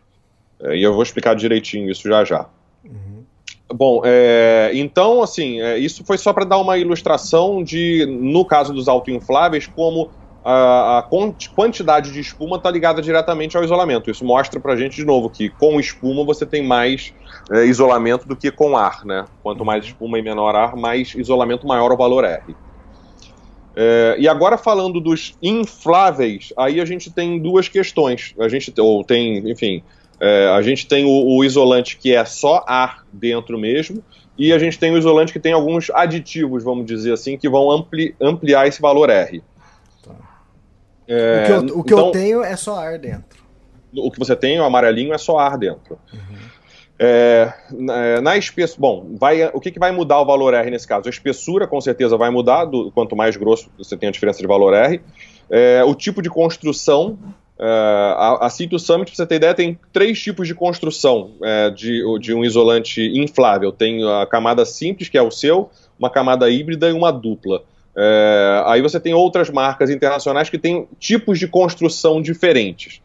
[0.60, 2.46] É, e eu vou explicar direitinho isso já já.
[2.84, 3.24] Uhum.
[3.72, 8.72] Bom, é, então, assim, é, isso foi só para dar uma ilustração de, no caso
[8.72, 10.10] dos autoinfláveis, como
[10.48, 14.08] a, a quantidade de espuma está ligada diretamente ao isolamento.
[14.08, 17.12] Isso mostra para a gente, de novo, que com espuma você tem mais
[17.50, 19.04] é, isolamento do que com ar.
[19.04, 19.24] Né?
[19.42, 19.90] Quanto mais uhum.
[19.90, 22.54] espuma e menor ar, mais isolamento, maior o valor R.
[23.74, 28.32] É, e agora falando dos infláveis, aí a gente tem duas questões.
[28.38, 29.82] A gente ou tem, enfim,
[30.20, 34.00] é, a gente tem o, o, isolante que é só ar dentro mesmo,
[34.38, 37.68] e a gente tem o isolante que tem alguns aditivos, vamos dizer assim, que vão
[37.68, 39.42] ampli, ampliar esse valor R.
[41.08, 43.44] É, o que, eu, o que então, eu, tenho é só ar dentro.
[43.94, 45.98] O que você tem, o amarelinho, é só ar dentro.
[46.12, 46.36] Uhum.
[46.98, 47.52] É,
[48.22, 51.06] na espessura, bom, vai, o que, que vai mudar o valor R nesse caso?
[51.06, 54.46] A espessura com certeza vai mudar, do, quanto mais grosso você tem a diferença de
[54.46, 55.00] valor R.
[55.50, 57.18] É, o tipo de construção,
[57.58, 57.64] é,
[58.16, 62.02] a, a Cito Summit, pra você ter ideia, tem três tipos de construção é, de,
[62.18, 63.70] de um isolante inflável.
[63.72, 67.62] Tem a camada simples, que é o seu, uma camada híbrida e uma dupla.
[67.96, 73.00] É, aí você tem outras marcas internacionais que têm tipos de construção diferentes.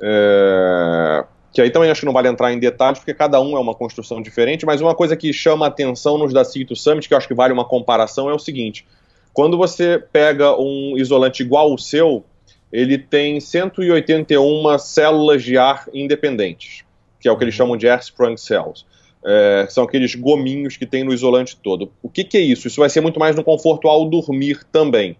[0.00, 3.60] É, que aí também acho que não vale entrar em detalhes, porque cada um é
[3.60, 7.18] uma construção diferente, mas uma coisa que chama atenção nos da Cito Summit, que eu
[7.18, 8.86] acho que vale uma comparação, é o seguinte:
[9.34, 12.24] quando você pega um isolante igual ao seu,
[12.72, 16.84] ele tem 181 células de ar independentes,
[17.20, 18.86] que é o que eles chamam de air sprung cells.
[19.24, 21.90] É, são aqueles gominhos que tem no isolante todo.
[22.02, 22.68] O que, que, é isso?
[22.68, 25.16] Isso vai ser muito mais no conforto ao dormir também.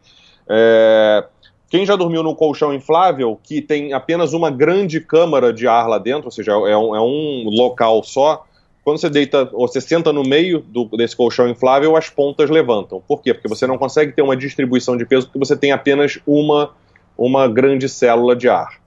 [0.48, 1.24] É,
[1.68, 5.98] quem já dormiu num colchão inflável, que tem apenas uma grande câmara de ar lá
[5.98, 8.46] dentro, ou seja, é um, é um local só,
[8.88, 13.02] quando você deita ou você senta no meio do, desse colchão inflável, as pontas levantam.
[13.06, 13.34] Por quê?
[13.34, 16.70] Porque você não consegue ter uma distribuição de peso porque você tem apenas uma,
[17.16, 18.80] uma grande célula de ar.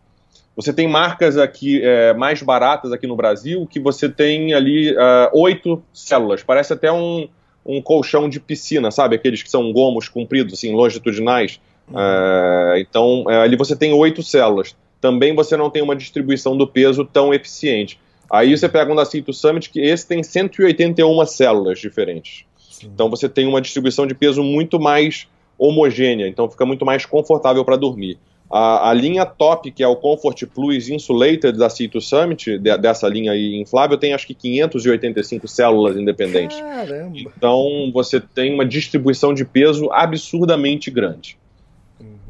[0.55, 5.29] Você tem marcas aqui é, mais baratas aqui no Brasil que você tem ali uh,
[5.33, 6.43] oito células.
[6.43, 7.27] Parece até um,
[7.65, 9.15] um colchão de piscina, sabe?
[9.15, 11.59] Aqueles que são gomos compridos, assim, longitudinais.
[11.93, 14.75] É, então, é, ali você tem oito células.
[14.99, 17.99] Também você não tem uma distribuição do peso tão eficiente.
[18.29, 22.45] Aí você pega um da Cito Summit, que esse tem 181 células diferentes.
[22.57, 22.89] Sim.
[22.93, 27.63] Então você tem uma distribuição de peso muito mais homogênea, então fica muito mais confortável
[27.63, 28.17] para dormir.
[28.51, 33.07] A, a, linha top, que é o Comfort Plus Insulated da Cito Summit, de, dessa
[33.07, 36.59] linha aí inflável, tem acho que 585 células independentes.
[36.59, 37.17] Caramba.
[37.17, 41.37] Então você tem uma distribuição de peso absurdamente grande.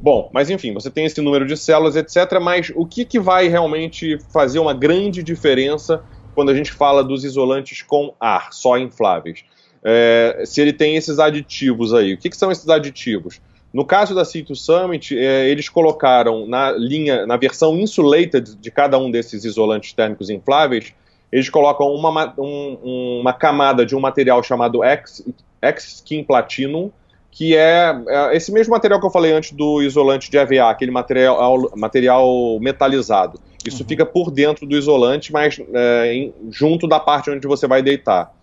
[0.02, 2.40] Bom, mas enfim, você tem esse número de células, etc.
[2.42, 6.04] Mas o que, que vai realmente fazer uma grande diferença
[6.34, 9.44] quando a gente fala dos isolantes com ar, só infláveis?
[9.84, 12.14] É, se ele tem esses aditivos aí.
[12.14, 13.40] O que, que são esses aditivos?
[13.74, 18.98] No caso da Cito Summit, é, eles colocaram na linha, na versão insulated de cada
[18.98, 20.94] um desses isolantes térmicos infláveis,
[21.32, 26.92] eles colocam uma, um, uma camada de um material chamado X-Skin Platinum,
[27.32, 30.92] que é, é, esse mesmo material que eu falei antes do isolante de EVA, aquele
[30.92, 33.40] material, material metalizado.
[33.66, 33.88] Isso uhum.
[33.88, 38.34] fica por dentro do isolante, mas é, em, junto da parte onde você vai deitar.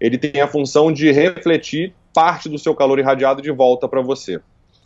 [0.00, 4.40] Ele tem a função de refletir parte do seu calor irradiado de volta para você.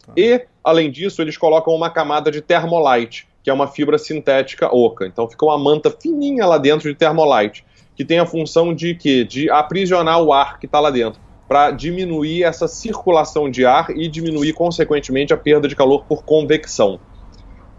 [0.06, 0.12] Tá.
[0.16, 5.06] E, além disso, eles colocam uma camada de termolite, que é uma fibra sintética oca.
[5.06, 7.64] Então fica uma manta fininha lá dentro de termolite,
[7.96, 9.24] que tem a função de quê?
[9.24, 14.08] De aprisionar o ar que está lá dentro para diminuir essa circulação de ar e
[14.08, 16.98] diminuir, consequentemente, a perda de calor por convecção.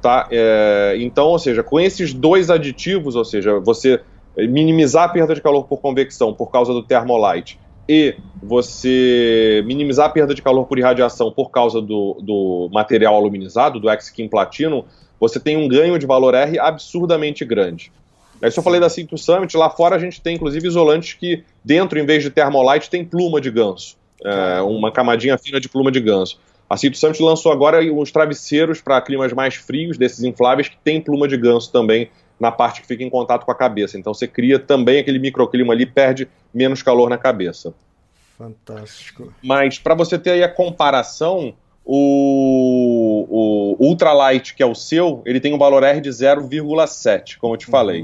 [0.02, 0.28] Tá?
[0.30, 4.00] É, então, ou seja, com esses dois aditivos, ou seja, você
[4.38, 10.10] minimizar a perda de calor por convecção por causa do termolite e você minimizar a
[10.10, 14.84] perda de calor por irradiação por causa do, do material aluminizado, do X-Kim Platinum,
[15.20, 17.92] você tem um ganho de valor R absurdamente grande.
[18.42, 21.44] Aí se eu falei da Cinto Summit, lá fora a gente tem inclusive isolantes que
[21.64, 23.98] dentro, em vez de Thermolite, tem pluma de ganso.
[24.24, 26.40] É, uma camadinha fina de pluma de ganso.
[26.70, 31.00] A Cinto Summit lançou agora uns travesseiros para climas mais frios, desses infláveis, que tem
[31.00, 33.98] pluma de ganso também na parte que fica em contato com a cabeça.
[33.98, 37.74] Então você cria também aquele microclima ali, perde menos calor na cabeça.
[38.38, 39.34] Fantástico.
[39.42, 41.54] Mas para você ter aí a comparação,
[41.86, 47.54] o, o Ultralight, que é o seu, ele tem um valor R de 0,7, como
[47.54, 48.02] eu te falei.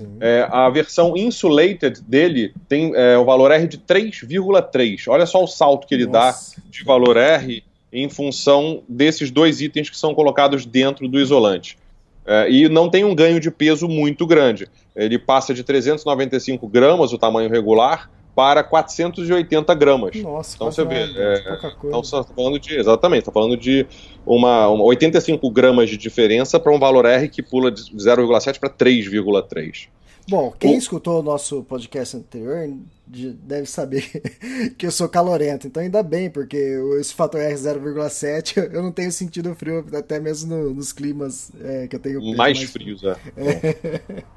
[0.00, 0.16] Uhum.
[0.20, 5.04] É, a versão insulated dele tem é, o valor R de 3,3.
[5.08, 6.56] Olha só o salto que ele Nossa.
[6.56, 7.62] dá de valor R
[7.92, 11.78] em função desses dois itens que são colocados dentro do isolante.
[12.26, 14.68] É, e não tem um ganho de peso muito grande.
[14.94, 20.16] Ele passa de 395 gramas, o tamanho regular, para 480 gramas.
[20.16, 23.86] Nossa, então você vê, é, então você está falando de exatamente, está falando de
[24.26, 28.68] uma, uma 85 gramas de diferença para um valor R que pula de 0,7 para
[28.68, 29.88] 3,3.
[30.28, 30.78] Bom, quem o...
[30.78, 32.68] escutou o nosso podcast anterior
[33.06, 34.02] deve saber
[34.76, 36.56] que eu sou calorento, então ainda bem, porque
[36.98, 41.86] esse fator R 0,7 eu não tenho sentido frio, até mesmo no, nos climas é,
[41.86, 42.20] que eu tenho.
[42.36, 43.16] Mais, mais frios, é.
[43.36, 44.24] é.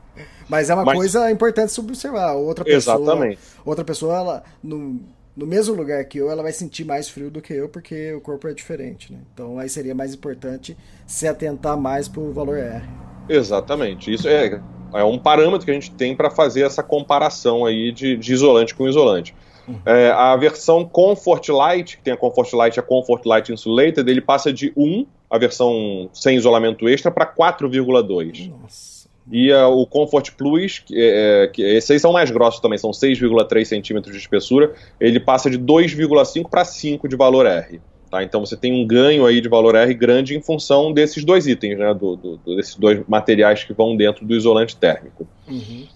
[0.50, 0.98] Mas é uma Mas...
[0.98, 2.34] coisa importante se observar.
[2.34, 3.40] Outra pessoa, Exatamente.
[3.64, 5.00] outra pessoa, ela, no,
[5.36, 8.20] no mesmo lugar que eu, ela vai sentir mais frio do que eu, porque o
[8.20, 9.20] corpo é diferente, né?
[9.34, 10.76] Então aí seria mais importante
[11.08, 12.84] se atentar mais pro valor R.
[13.30, 14.12] Exatamente.
[14.12, 14.60] Isso é,
[14.94, 18.74] é um parâmetro que a gente tem para fazer essa comparação aí de, de isolante
[18.74, 19.36] com isolante.
[19.68, 19.80] Uhum.
[19.86, 24.10] É, a versão Comfort Light, que tem a Comfort Light e a Comfort Light Insulated,
[24.10, 28.50] ele passa de 1, a versão sem isolamento extra, para 4,2.
[28.50, 29.00] Nossa.
[29.32, 32.89] E uh, o Comfort Plus, que, é, que esses aí são mais grossos também, são
[32.89, 37.80] 6,3 centímetros de espessura, ele passa de 2,5 para 5 de valor R.
[38.10, 38.24] Tá?
[38.24, 41.78] Então você tem um ganho aí de valor R grande em função desses dois itens,
[41.78, 41.93] né?
[41.93, 45.28] Do, do, desses dois materiais que vão dentro do isolante térmico.
[45.48, 45.88] Uhum.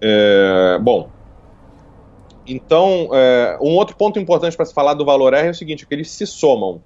[0.00, 1.10] É, bom,
[2.46, 5.84] então, é, um outro ponto importante para se falar do valor R é o seguinte,
[5.84, 6.82] é que eles se somam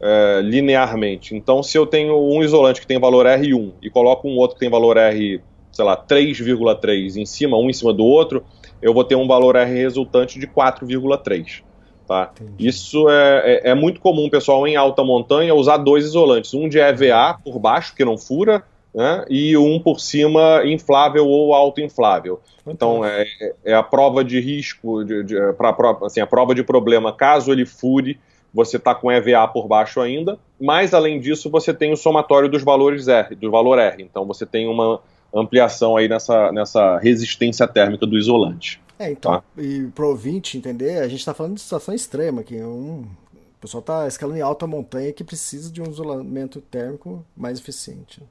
[0.00, 1.34] é, linearmente.
[1.34, 4.60] Então, se eu tenho um isolante que tem valor R1 e coloco um outro que
[4.60, 8.44] tem valor R, sei lá, 3,3 em cima, um em cima do outro,
[8.80, 11.62] eu vou ter um valor R resultante de 4,3.
[12.06, 12.32] Tá?
[12.58, 16.52] Isso é, é, é, muito comum, pessoal, em alta montanha, usar dois isolantes.
[16.52, 18.62] Um de EVA por baixo, que não fura,
[18.94, 19.24] né?
[19.28, 22.40] e um por cima inflável ou autoinflável.
[22.66, 23.24] Então, é,
[23.64, 27.66] é a prova de risco, de, de, pra, assim, a prova de problema, caso ele
[27.66, 28.18] fure,
[28.52, 32.62] você está com EVA por baixo ainda, mas além disso você tem o somatório dos
[32.62, 34.02] valores R, do valor R.
[34.02, 35.00] Então você tem uma
[35.34, 38.80] ampliação aí nessa, nessa resistência térmica do isolante.
[38.98, 39.42] É, então, tá?
[39.58, 43.80] e pro ouvinte entender, a gente está falando de situação extrema, que um, o pessoal
[43.80, 48.22] está escalando em alta montanha que precisa de um isolamento térmico mais eficiente.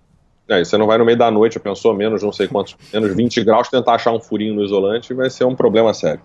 [0.48, 3.44] É, você não vai no meio da noite, pensou menos não sei quantos, menos 20
[3.44, 6.22] graus, tentar achar um furinho no isolante vai ser um problema sério.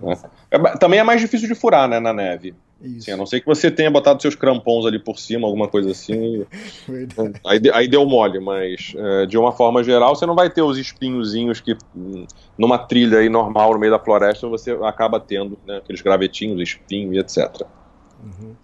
[0.00, 0.16] Né?
[0.50, 2.54] É, também é mais difícil de furar, né, na neve.
[3.00, 5.92] Sim, a não ser que você tenha botado seus crampons ali por cima, alguma coisa
[5.92, 6.44] assim.
[7.46, 10.76] aí, aí deu mole, mas é, de uma forma geral, você não vai ter os
[10.76, 12.26] espinhozinhos que hum,
[12.58, 17.14] numa trilha aí normal no meio da floresta você acaba tendo, né, aqueles gravetinhos, espinho
[17.14, 17.62] e etc.
[18.22, 18.56] Uhum.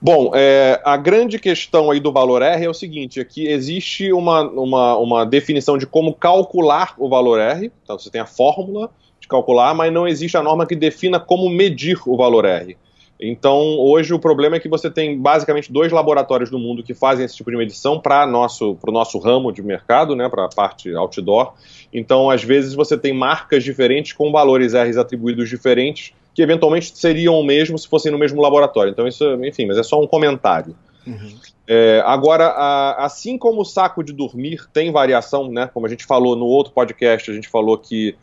[0.00, 4.12] Bom, é, a grande questão aí do valor R é o seguinte: é que existe
[4.12, 7.70] uma, uma, uma definição de como calcular o valor R.
[7.84, 11.48] Então você tem a fórmula de calcular, mas não existe a norma que defina como
[11.48, 12.76] medir o valor R.
[13.24, 17.24] Então, hoje o problema é que você tem basicamente dois laboratórios no mundo que fazem
[17.24, 20.92] esse tipo de medição para nosso, o nosso ramo de mercado, né, para a parte
[20.92, 21.52] outdoor.
[21.92, 27.38] Então, às vezes, você tem marcas diferentes com valores R atribuídos diferentes, que eventualmente seriam
[27.38, 28.90] o mesmo se fossem no mesmo laboratório.
[28.90, 30.74] Então, isso, enfim, mas é só um comentário.
[31.06, 31.36] Uhum.
[31.68, 36.04] É, agora, a, assim como o saco de dormir tem variação, né, como a gente
[36.04, 38.16] falou no outro podcast, a gente falou que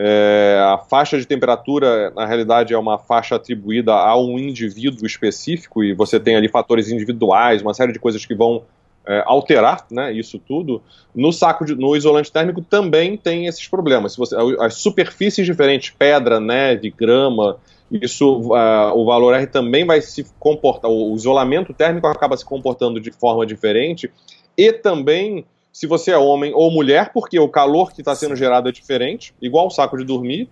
[0.00, 5.82] é, a faixa de temperatura, na realidade, é uma faixa atribuída a um indivíduo específico
[5.82, 8.62] e você tem ali fatores individuais, uma série de coisas que vão
[9.04, 10.80] é, alterar né, isso tudo.
[11.12, 14.12] No saco de, no isolante térmico também tem esses problemas.
[14.12, 17.56] Se você, as superfícies diferentes, pedra, neve, grama,
[17.90, 23.00] isso, uh, o valor R também vai se comportar, o isolamento térmico acaba se comportando
[23.00, 24.08] de forma diferente
[24.56, 25.44] e também
[25.78, 29.32] se você é homem ou mulher, porque o calor que está sendo gerado é diferente,
[29.40, 30.48] igual o saco de dormir,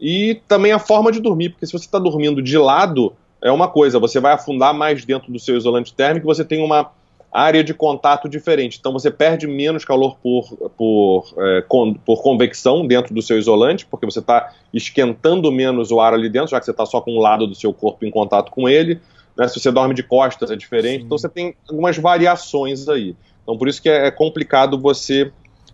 [0.00, 3.12] e também a forma de dormir, porque se você está dormindo de lado,
[3.42, 6.92] é uma coisa, você vai afundar mais dentro do seu isolante térmico, você tem uma
[7.30, 12.86] área de contato diferente, então você perde menos calor por, por, é, con, por convecção
[12.86, 16.64] dentro do seu isolante, porque você está esquentando menos o ar ali dentro, já que
[16.64, 18.98] você está só com um lado do seu corpo em contato com ele,
[19.36, 21.04] né, se você dorme de costas é diferente, Sim.
[21.04, 23.14] então você tem algumas variações aí.
[23.42, 25.32] Então, por isso que é, é complicado você.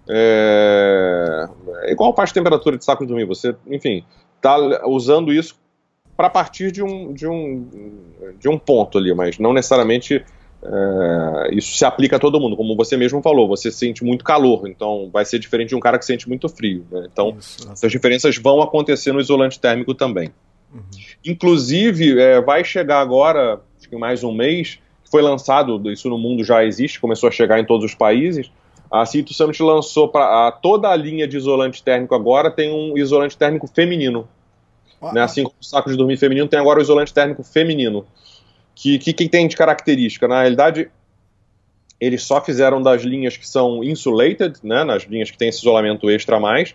[0.08, 1.48] É,
[1.82, 3.24] é igual faz temperatura de saco de dormir.
[3.26, 4.04] Você, enfim,
[4.36, 5.56] está usando isso
[6.16, 7.68] para partir de um, de, um,
[8.38, 10.24] de um ponto ali, mas não necessariamente
[10.62, 12.56] é, isso se aplica a todo mundo.
[12.56, 15.98] Como você mesmo falou, você sente muito calor, então vai ser diferente de um cara
[15.98, 16.86] que sente muito frio.
[16.90, 17.08] Né?
[17.12, 17.70] Então, isso.
[17.70, 20.30] essas diferenças vão acontecer no isolante térmico também.
[20.72, 20.80] Uhum.
[21.24, 24.78] Inclusive, é, vai chegar agora, acho que mais um mês,
[25.10, 28.50] foi lançado, isso no mundo já existe, começou a chegar em todos os países.
[28.90, 33.36] A Cito Summit lançou para toda a linha de isolante térmico agora tem um isolante
[33.36, 34.28] térmico feminino.
[35.00, 35.22] Ah, né?
[35.22, 38.06] Assim como o saco de dormir feminino, tem agora o isolante térmico feminino.
[38.74, 40.28] Que, que, que tem de característica?
[40.28, 40.90] Na realidade,
[42.00, 46.10] eles só fizeram das linhas que são insulated, né, nas linhas que tem esse isolamento
[46.10, 46.74] extra a mais,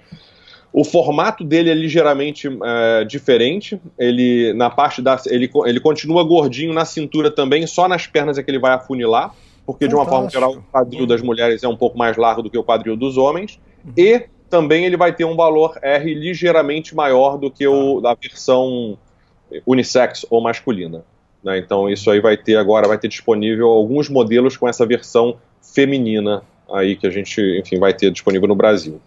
[0.73, 3.79] o formato dele é ligeiramente é, diferente.
[3.99, 8.43] Ele na parte da ele, ele continua gordinho na cintura também, só nas pernas é
[8.43, 11.75] que ele vai afunilar, porque de uma forma geral o quadril das mulheres é um
[11.75, 13.59] pouco mais largo do que o quadril dos homens.
[13.85, 13.93] Uhum.
[13.97, 18.97] E também ele vai ter um valor R ligeiramente maior do que o da versão
[19.65, 21.03] unissex ou masculina.
[21.43, 21.57] Né?
[21.57, 26.43] Então isso aí vai ter agora vai ter disponível alguns modelos com essa versão feminina
[26.71, 29.01] aí que a gente enfim vai ter disponível no Brasil.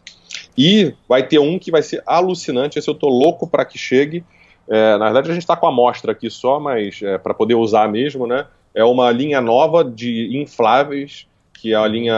[0.56, 4.24] E vai ter um que vai ser alucinante, esse eu tô louco para que chegue.
[4.68, 7.54] É, na verdade, a gente está com a amostra aqui só, mas é, para poder
[7.54, 8.46] usar mesmo, né?
[8.74, 12.14] É uma linha nova de infláveis, que é a linha.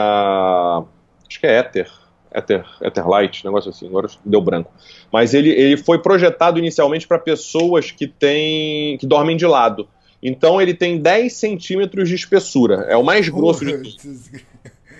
[1.28, 1.90] Acho que é Ether.
[2.34, 4.70] Ether, Etherlight, negócio assim, agora deu branco.
[5.10, 8.98] Mas ele, ele foi projetado inicialmente para pessoas que têm.
[8.98, 9.88] que dormem de lado.
[10.22, 12.86] Então ele tem 10 centímetros de espessura.
[12.88, 14.18] É o mais grosso de tudo.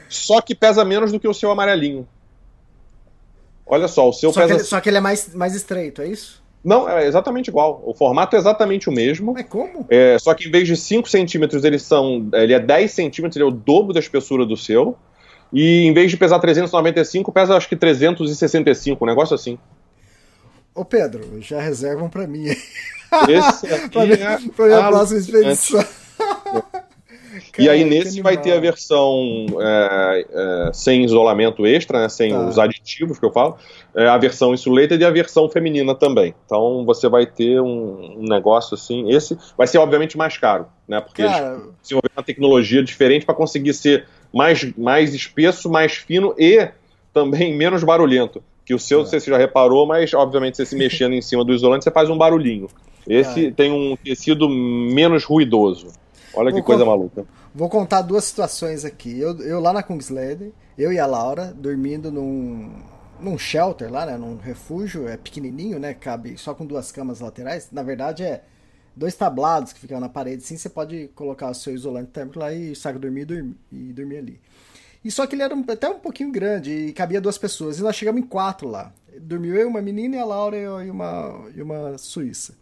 [0.08, 2.06] Só que pesa menos do que o seu amarelinho.
[3.66, 4.54] Olha só, o seu só pesa.
[4.54, 6.42] Que ele, só que ele é mais, mais estreito, é isso?
[6.62, 7.82] Não, é exatamente igual.
[7.84, 9.32] O formato é exatamente o mesmo.
[9.32, 9.86] Mas como?
[9.88, 12.28] É, só que em vez de 5 centímetros, eles são.
[12.32, 14.96] Ele é 10 centímetros, ele é o dobro da espessura do seu.
[15.52, 19.58] E em vez de pesar 395, pesa acho que 365, um negócio assim.
[20.74, 22.46] Ô Pedro, já reservam para mim.
[22.46, 25.84] Esse aqui pra, minha, é pra minha próxima expedição.
[27.58, 32.46] E aí nesse vai ter a versão é, é, sem isolamento extra, né, sem tá.
[32.46, 33.56] os aditivos que eu falo,
[33.94, 36.34] é, a versão insulated e a versão feminina também.
[36.44, 39.10] Então você vai ter um, um negócio assim.
[39.10, 41.00] Esse vai ser obviamente mais caro, né?
[41.00, 41.54] Porque Cara...
[41.54, 46.68] eles desenvolveram uma tecnologia diferente para conseguir ser mais, mais espesso, mais fino e
[47.12, 48.42] também menos barulhento.
[48.64, 49.04] Que o seu, é.
[49.04, 52.18] você já reparou, mas obviamente você se mexendo em cima do isolante, você faz um
[52.18, 52.68] barulhinho.
[53.08, 55.88] Esse tem um tecido menos ruidoso.
[56.36, 57.24] Olha Vou que coisa maluca.
[57.54, 59.18] Vou contar duas situações aqui.
[59.18, 62.70] Eu, eu lá na Kungsleden, eu e a Laura, dormindo num,
[63.18, 64.18] num shelter lá, né?
[64.18, 65.94] Num refúgio, é pequenininho, né?
[65.94, 67.68] Cabe só com duas camas laterais.
[67.72, 68.42] Na verdade, é
[68.94, 72.52] dois tablados que ficam na parede, assim, você pode colocar o seu isolante térmico lá
[72.52, 74.40] e saco dormir e dormir, e dormir ali.
[75.04, 77.78] E só que ele era até um pouquinho grande e cabia duas pessoas.
[77.78, 78.92] E nós chegamos em quatro lá.
[79.20, 82.54] Dormiu eu, uma menina e a Laura e uma, e uma suíça.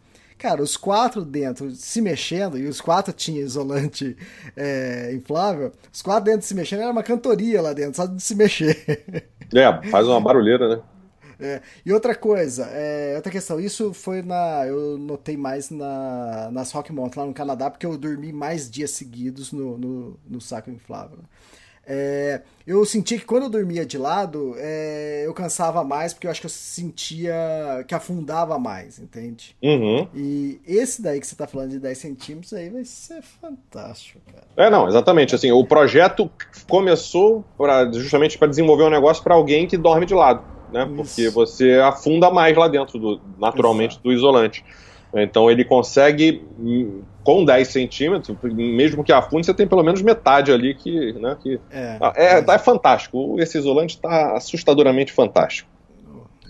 [0.44, 4.14] Cara, os quatro dentro se mexendo, e os quatro tinham isolante
[4.54, 8.34] é, inflável, os quatro dentro se mexendo, era uma cantoria lá dentro, só de se
[8.34, 9.24] mexer.
[9.54, 10.82] É, faz uma barulheira, né?
[11.38, 14.66] É, e outra coisa, é, outra questão, isso foi na.
[14.66, 18.90] Eu notei mais na, nas Rock Mountain lá no Canadá, porque eu dormi mais dias
[18.90, 21.18] seguidos no, no, no saco inflável.
[21.86, 26.30] É, eu senti que quando eu dormia de lado, é, eu cansava mais, porque eu
[26.30, 27.34] acho que eu sentia
[27.86, 29.54] que afundava mais, entende?
[29.62, 30.08] Uhum.
[30.14, 34.44] E esse daí que você tá falando de 10 centímetros aí vai ser fantástico, cara.
[34.56, 35.34] É, não, exatamente.
[35.34, 36.30] Assim, o projeto
[36.68, 40.84] começou pra, justamente para desenvolver um negócio para alguém que dorme de lado, né?
[40.84, 40.94] Isso.
[40.94, 44.08] Porque você afunda mais lá dentro, do, naturalmente, Exato.
[44.08, 44.64] do isolante.
[45.14, 46.42] Então ele consegue,
[47.24, 51.14] com 10 centímetros, mesmo que afunde, você tem pelo menos metade ali que.
[51.14, 53.40] Né, que é, ah, é, é, é fantástico.
[53.40, 55.68] Esse isolante está assustadoramente fantástico.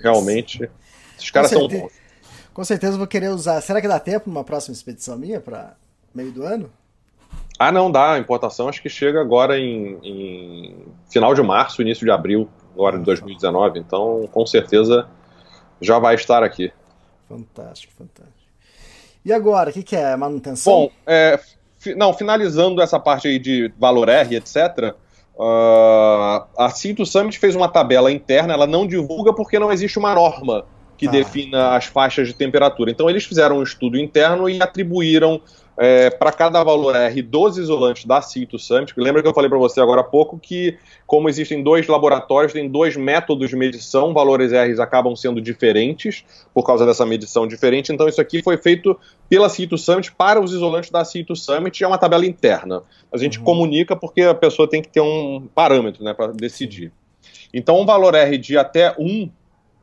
[0.02, 0.68] Realmente.
[1.16, 1.92] Esses caras são bons.
[2.52, 3.60] Com certeza vou querer usar.
[3.60, 5.76] Será que dá tempo numa próxima expedição minha para
[6.14, 6.70] meio do ano?
[7.58, 8.12] Ah, não dá.
[8.12, 12.98] A importação acho que chega agora em, em final de março, início de abril, agora
[12.98, 13.78] de 2019.
[13.78, 15.08] Então, com certeza
[15.80, 16.72] já vai estar aqui.
[17.28, 18.43] Fantástico, fantástico.
[19.24, 20.14] E agora, o que, que é?
[20.16, 20.72] Manutenção?
[20.72, 21.40] Bom, é,
[21.96, 24.94] não, finalizando essa parte aí de valor R, etc.,
[25.36, 30.14] uh, a Cinto Summit fez uma tabela interna, ela não divulga porque não existe uma
[30.14, 30.66] norma
[30.96, 31.10] que ah.
[31.10, 32.90] defina as faixas de temperatura.
[32.90, 35.40] Então eles fizeram um estudo interno e atribuíram
[35.76, 38.94] é, para cada valor R dos isolantes da Cito Summit.
[38.96, 42.68] Lembra que eu falei para você agora há pouco que, como existem dois laboratórios, tem
[42.68, 47.92] dois métodos de medição, valores R acabam sendo diferentes por causa dessa medição diferente.
[47.92, 48.98] Então, isso aqui foi feito
[49.28, 51.82] pela Cito Summit para os isolantes da Cito Summit.
[51.82, 52.82] É uma tabela interna.
[53.12, 53.44] A gente uhum.
[53.44, 56.92] comunica porque a pessoa tem que ter um parâmetro né, para decidir.
[57.52, 59.30] Então, um valor R de até 1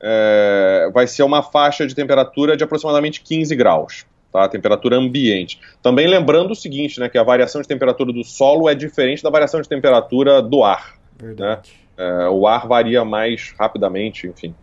[0.03, 4.43] é, vai ser uma faixa de temperatura de aproximadamente 15 graus tá?
[4.43, 5.59] A temperatura ambiente.
[5.81, 9.29] Também lembrando o seguinte, né, que a variação de temperatura do solo é diferente da
[9.29, 10.95] variação de temperatura do ar.
[11.19, 11.71] Verdade.
[11.71, 11.81] Né?
[11.97, 14.55] É, o ar varia mais rapidamente, enfim.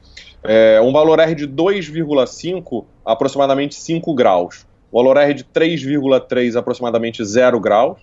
[0.42, 4.66] É, um valor R de 2,5, aproximadamente 5 graus.
[4.92, 7.98] Valor R de 3,3, aproximadamente 0 graus.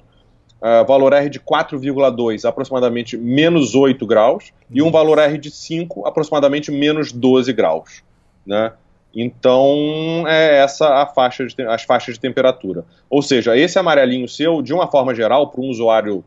[0.61, 4.51] Uh, valor R de 4,2, aproximadamente menos 8 graus.
[4.72, 8.03] E um valor R de 5, aproximadamente menos 12 graus.
[8.45, 8.72] Né?
[9.16, 12.84] Então, é essa a faixa de, as faixas de temperatura.
[13.09, 16.24] Ou seja, esse amarelinho seu, de uma forma geral, para um usuário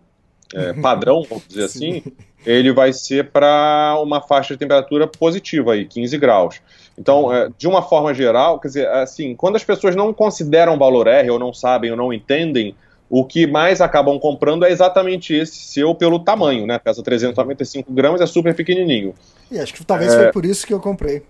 [0.55, 2.03] é, padrão, vamos dizer assim,
[2.47, 6.63] ele vai ser para uma faixa de temperatura positiva, aí, 15 graus.
[6.97, 11.07] Então, é, de uma forma geral, quer dizer, assim, quando as pessoas não consideram valor
[11.07, 12.75] R, ou não sabem, ou não entendem,
[13.11, 16.79] o que mais acabam comprando é exatamente esse seu pelo tamanho, né?
[16.79, 19.15] Pesa 395 gramas, é super pequenininho.
[19.51, 20.25] E acho que talvez é...
[20.25, 21.23] foi por isso que eu comprei.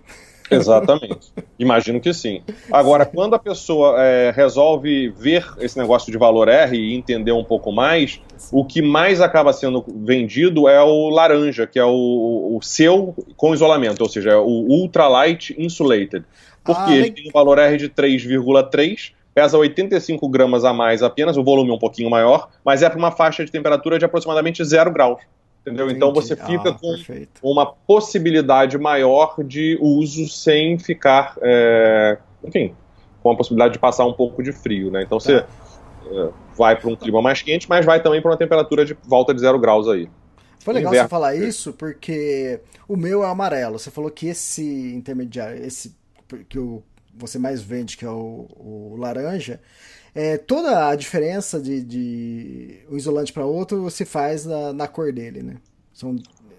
[0.49, 1.31] Exatamente.
[1.57, 2.41] Imagino que sim.
[2.71, 7.43] Agora, quando a pessoa é, resolve ver esse negócio de valor R e entender um
[7.43, 8.19] pouco mais,
[8.51, 13.53] o que mais acaba sendo vendido é o laranja, que é o, o seu com
[13.53, 16.23] isolamento, ou seja, é o ultralight insulated.
[16.63, 21.37] Porque ah, ele tem um valor R de 3,3 pesa 85 gramas a mais apenas,
[21.37, 24.63] o volume é um pouquinho maior, mas é para uma faixa de temperatura de aproximadamente
[24.65, 25.21] 0 graus
[25.61, 25.89] entendeu?
[25.89, 27.41] Então você fica ah, com perfeito.
[27.43, 32.75] uma possibilidade maior de uso sem ficar, é, enfim,
[33.21, 35.03] com a possibilidade de passar um pouco de frio, né?
[35.03, 35.47] Então você tá.
[36.11, 39.33] é, vai para um clima mais quente, mas vai também para uma temperatura de volta
[39.33, 40.09] de zero graus aí.
[40.59, 41.07] Foi legal Inverno.
[41.07, 43.79] você falar isso, porque o meu é amarelo.
[43.79, 45.95] Você falou que esse intermediário, esse
[46.49, 46.83] que o,
[47.15, 49.59] você mais vende, que é o, o laranja,
[50.13, 55.11] é, toda a diferença de, de um isolante para outro se faz na, na, cor
[55.11, 55.57] dele, né?
[55.93, 56.15] São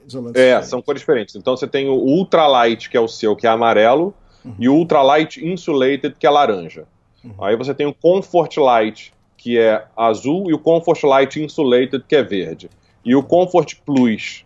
[0.07, 0.41] isolantes.
[0.41, 0.69] É, diferentes.
[0.69, 1.35] são cores diferentes.
[1.35, 4.55] Então você tem o ultralight, que é o seu, que é amarelo, uhum.
[4.59, 6.87] e o ultralight insulated, que é laranja.
[7.25, 7.45] Uhum.
[7.45, 12.15] Aí você tem o comfort light, que é azul, e o Comfort Light Insulated, que
[12.15, 12.69] é verde.
[13.03, 14.45] E o Comfort Plus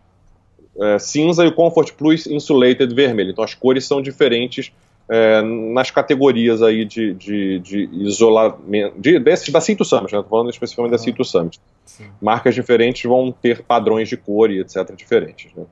[0.81, 3.31] é, cinza e o Comfort Plus Insulated vermelho.
[3.31, 4.73] Então as cores são diferentes
[5.09, 10.25] é, nas categorias aí de, de, de isolamento, de, desse, da Cinto Summit, né?
[10.29, 11.61] falando especificamente da Cinto Summit.
[11.85, 12.11] Sim.
[12.21, 14.95] Marcas diferentes vão ter padrões de cor e etc.
[14.97, 15.53] diferentes.
[15.55, 15.65] Né?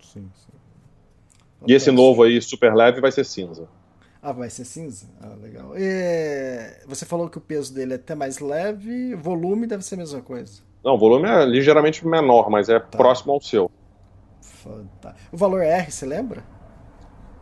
[0.00, 0.52] Sim, sim.
[1.66, 3.68] E esse novo aí, super leve, vai ser cinza.
[4.22, 5.06] Ah, vai ser cinza?
[5.20, 5.72] Ah, legal.
[5.76, 9.98] E você falou que o peso dele é até mais leve, volume deve ser a
[9.98, 10.62] mesma coisa.
[10.82, 12.96] Não, o volume é ligeiramente menor, mas é tá.
[12.96, 13.70] próximo ao seu.
[14.40, 15.28] Fantástico.
[15.30, 16.42] O valor R, você lembra?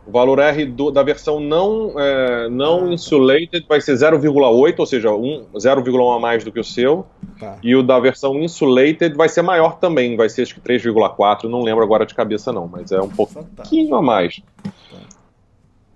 [0.07, 4.85] O valor R do, da versão não, é, não ah, insulated vai ser 0,8, ou
[4.85, 7.05] seja, um, 0,1 a mais do que o seu.
[7.37, 7.57] Tá.
[7.61, 11.61] E o da versão insulated vai ser maior também, vai ser acho que 3,4, não
[11.61, 14.41] lembro agora de cabeça não, mas é um pouquinho a mais.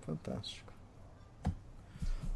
[0.06, 0.62] Fantástico.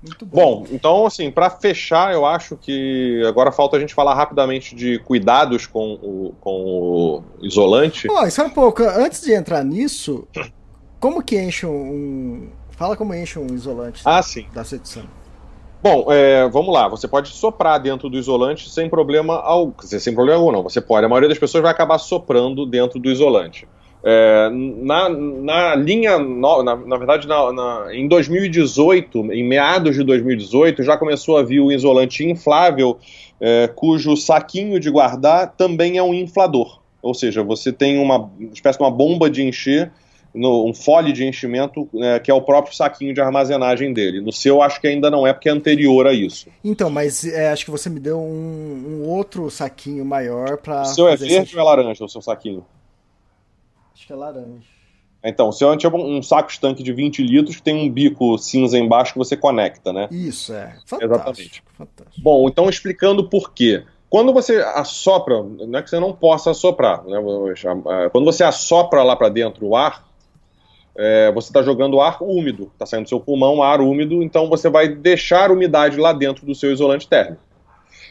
[0.02, 0.62] Muito bom.
[0.62, 5.00] bom, então, assim, para fechar, eu acho que agora falta a gente falar rapidamente de
[5.00, 8.08] cuidados com o, com o isolante.
[8.08, 10.28] Pô, só um pouco, antes de entrar nisso,
[11.06, 12.48] como que enche um.
[12.72, 14.48] Fala como enche um isolante ah, sim.
[14.52, 15.04] da sedição.
[15.84, 16.88] Bom, é, vamos lá.
[16.88, 19.72] Você pode soprar dentro do isolante sem problema algum.
[19.84, 20.64] Sem problema algum, não.
[20.64, 21.06] Você pode.
[21.06, 23.68] A maioria das pessoas vai acabar soprando dentro do isolante.
[24.04, 30.82] É, na, na linha, na, na verdade, na, na, em 2018, em meados de 2018,
[30.82, 32.98] já começou a vir o isolante inflável,
[33.40, 36.80] é, cujo saquinho de guardar também é um inflador.
[37.00, 39.92] Ou seja, você tem uma espécie de uma bomba de encher,
[40.36, 44.22] no, um fole de enchimento, é, que é o próprio saquinho de armazenagem dele.
[44.22, 46.48] No seu, acho que ainda não é, porque é anterior a isso.
[46.64, 50.82] Então, mas é, acho que você me deu um, um outro saquinho maior para.
[50.82, 51.56] O seu é verde esse...
[51.56, 52.66] ou é laranja, o seu saquinho?
[53.94, 54.76] Acho que é laranja.
[55.28, 58.78] Então, se eu tiver um saco estanque de 20 litros que tem um bico cinza
[58.78, 60.08] embaixo que você conecta, né?
[60.12, 60.76] Isso, é.
[60.86, 61.64] Fantástico, Exatamente.
[61.76, 62.22] Fantástico.
[62.22, 63.84] Bom, então explicando por quê.
[64.08, 67.18] Quando você assopra, não é que você não possa assoprar, né?
[68.12, 70.06] quando você assopra lá para dentro o ar,
[70.98, 74.70] é, você está jogando ar úmido, está saindo do seu pulmão ar úmido, então você
[74.70, 77.42] vai deixar umidade lá dentro do seu isolante térmico.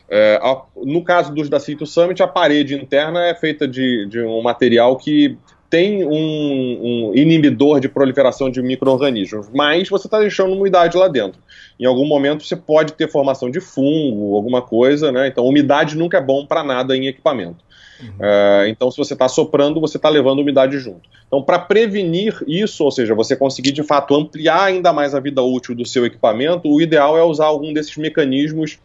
[0.09, 4.21] É, a, no caso dos da Cito Summit, a parede interna é feita de, de
[4.21, 5.39] um material que
[5.71, 6.11] tem um,
[7.11, 11.41] um inibidor de proliferação de micro-organismos, mas você está deixando umidade lá dentro.
[11.81, 15.27] Em algum momento você pode ter formação de fungo, alguma coisa, né?
[15.27, 17.65] Então, umidade nunca é bom para nada em equipamento.
[18.05, 18.15] Uhum.
[18.21, 21.09] É, então, se você está soprando, você está levando umidade junto.
[21.27, 25.43] Então, para prevenir isso, ou seja, você conseguir de fato ampliar ainda mais a vida
[25.43, 28.79] útil do seu equipamento, o ideal é usar algum desses mecanismos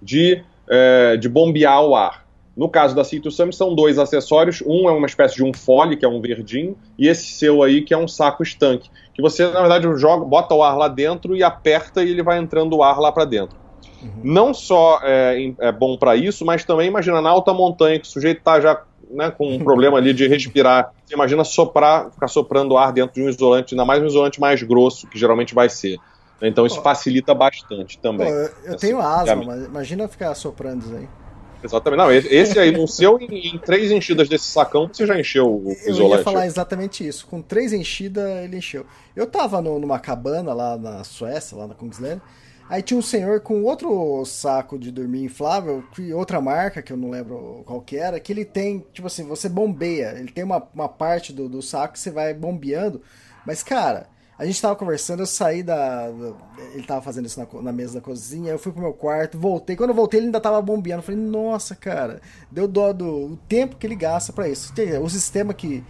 [0.00, 2.26] de, é, de bombear o ar.
[2.56, 4.62] No caso da Cito Summit, são dois acessórios.
[4.66, 7.82] Um é uma espécie de um fole, que é um verdinho, e esse seu aí,
[7.82, 8.88] que é um saco estanque.
[9.12, 12.38] Que você, na verdade, joga, bota o ar lá dentro e aperta e ele vai
[12.38, 13.65] entrando o ar lá para dentro.
[14.02, 14.10] Uhum.
[14.22, 18.10] Não só é, é bom para isso, mas também, imagina, na alta montanha, que o
[18.10, 20.92] sujeito está já né, com um problema ali de respirar.
[21.04, 24.62] Você imagina soprar, ficar soprando ar dentro de um isolante, ainda mais um isolante mais
[24.62, 25.98] grosso, que geralmente vai ser.
[26.42, 28.28] Então isso facilita bastante também.
[28.28, 31.08] Eu, eu tenho asma, mas imagina ficar soprando isso aí.
[31.64, 31.98] Exatamente.
[31.98, 35.72] Não, esse aí, no seu, em, em, três enchidas desse sacão, você já encheu o
[35.86, 36.00] isolante.
[36.00, 37.26] Eu ia falar exatamente isso.
[37.26, 38.84] Com três enchidas, ele encheu.
[39.16, 42.20] Eu tava no, numa cabana lá na Suécia, lá na Kungsleden,
[42.68, 46.96] Aí tinha um senhor com outro saco de dormir inflável, que outra marca, que eu
[46.96, 50.16] não lembro qual que era, que ele tem, tipo assim, você bombeia.
[50.18, 53.00] Ele tem uma, uma parte do, do saco que você vai bombeando.
[53.46, 54.08] Mas, cara,
[54.38, 56.10] a gente tava conversando, eu saí da.
[56.74, 59.74] Ele tava fazendo isso na, na, mesa da cozinha, eu fui pro meu quarto, voltei.
[59.74, 60.98] Quando eu voltei, ele ainda tava bombeando.
[60.98, 64.74] Eu falei, nossa, cara, deu dó do o tempo que ele gasta para isso.
[65.00, 65.82] O sistema que,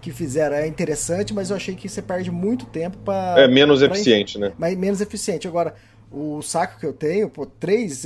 [0.00, 3.40] que fizeram é interessante, mas eu achei que você perde muito tempo para.
[3.40, 4.52] É menos pra, eficiente, né?
[4.58, 5.46] Mas menos eficiente.
[5.46, 5.74] Agora,
[6.12, 8.04] o saco que eu tenho, pô, três,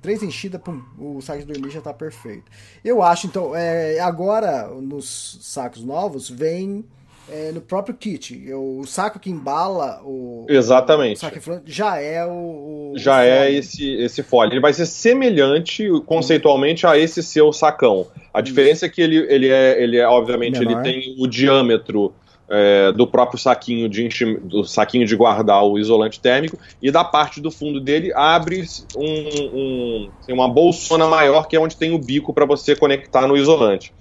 [0.00, 2.44] três enchidas, pum, o saco de dormir já tá perfeito.
[2.84, 6.84] Eu acho, então, é, agora nos sacos novos vem
[7.30, 8.52] é, no próprio kit.
[8.52, 10.46] O saco que embala o.
[10.48, 11.16] Exatamente.
[11.16, 12.92] O saco já é o.
[12.92, 14.52] o já o é esse, esse fole.
[14.52, 18.06] Ele vai ser semelhante conceitualmente a esse seu sacão.
[18.32, 22.12] A diferença é que ele, ele, é, ele é, obviamente, ele tem o diâmetro.
[22.50, 27.42] É, do próprio saquinho de do saquinho de guardar o isolante térmico e da parte
[27.42, 28.64] do fundo dele abre
[28.96, 33.36] um, um, uma bolsona maior que é onde tem o bico para você conectar no
[33.36, 33.92] isolante.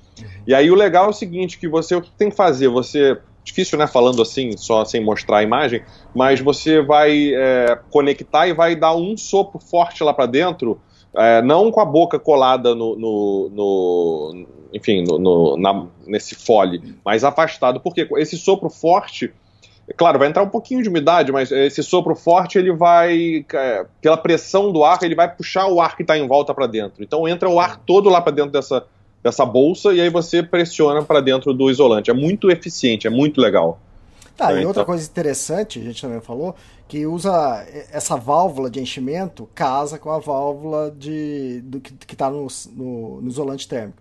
[0.48, 2.70] E aí o legal é o seguinte, que você o que tem que fazer?
[2.70, 3.18] Você
[3.48, 5.82] difícil, né, falando assim, só sem mostrar a imagem,
[6.14, 10.80] mas você vai é, conectar e vai dar um sopro forte lá para dentro,
[11.16, 16.96] é, não com a boca colada no, no, no enfim, no, no na, nesse fole,
[17.04, 19.34] mas afastado, porque esse sopro forte
[19.96, 24.18] Claro, vai entrar um pouquinho de umidade, mas esse sopro forte ele vai, é, pela
[24.18, 27.02] pressão do ar, ele vai puxar o ar que está em volta para dentro.
[27.02, 28.86] Então entra o ar todo lá para dentro dessa,
[29.24, 32.12] dessa bolsa e aí você pressiona para dentro do isolante.
[32.12, 33.80] É muito eficiente, é muito legal.
[34.36, 36.54] Tá, e outra então coisa interessante, a gente também falou,
[36.88, 42.46] que usa essa válvula de enchimento casa com a válvula de, do, que está no,
[42.76, 43.98] no, no, isolante térmico.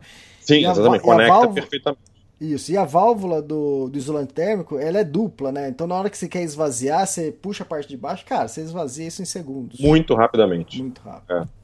[0.47, 2.03] Sim, exatamente, conecta válvula, perfeitamente.
[2.40, 5.68] Isso, e a válvula do, do isolante térmico, ela é dupla, né?
[5.68, 8.61] Então na hora que você quer esvaziar, você puxa a parte de baixo, cara, você
[8.61, 9.80] esvazia isso em segundos.
[9.80, 10.80] Muito rapidamente.
[10.80, 11.32] Muito rápido.
[11.32, 11.57] É.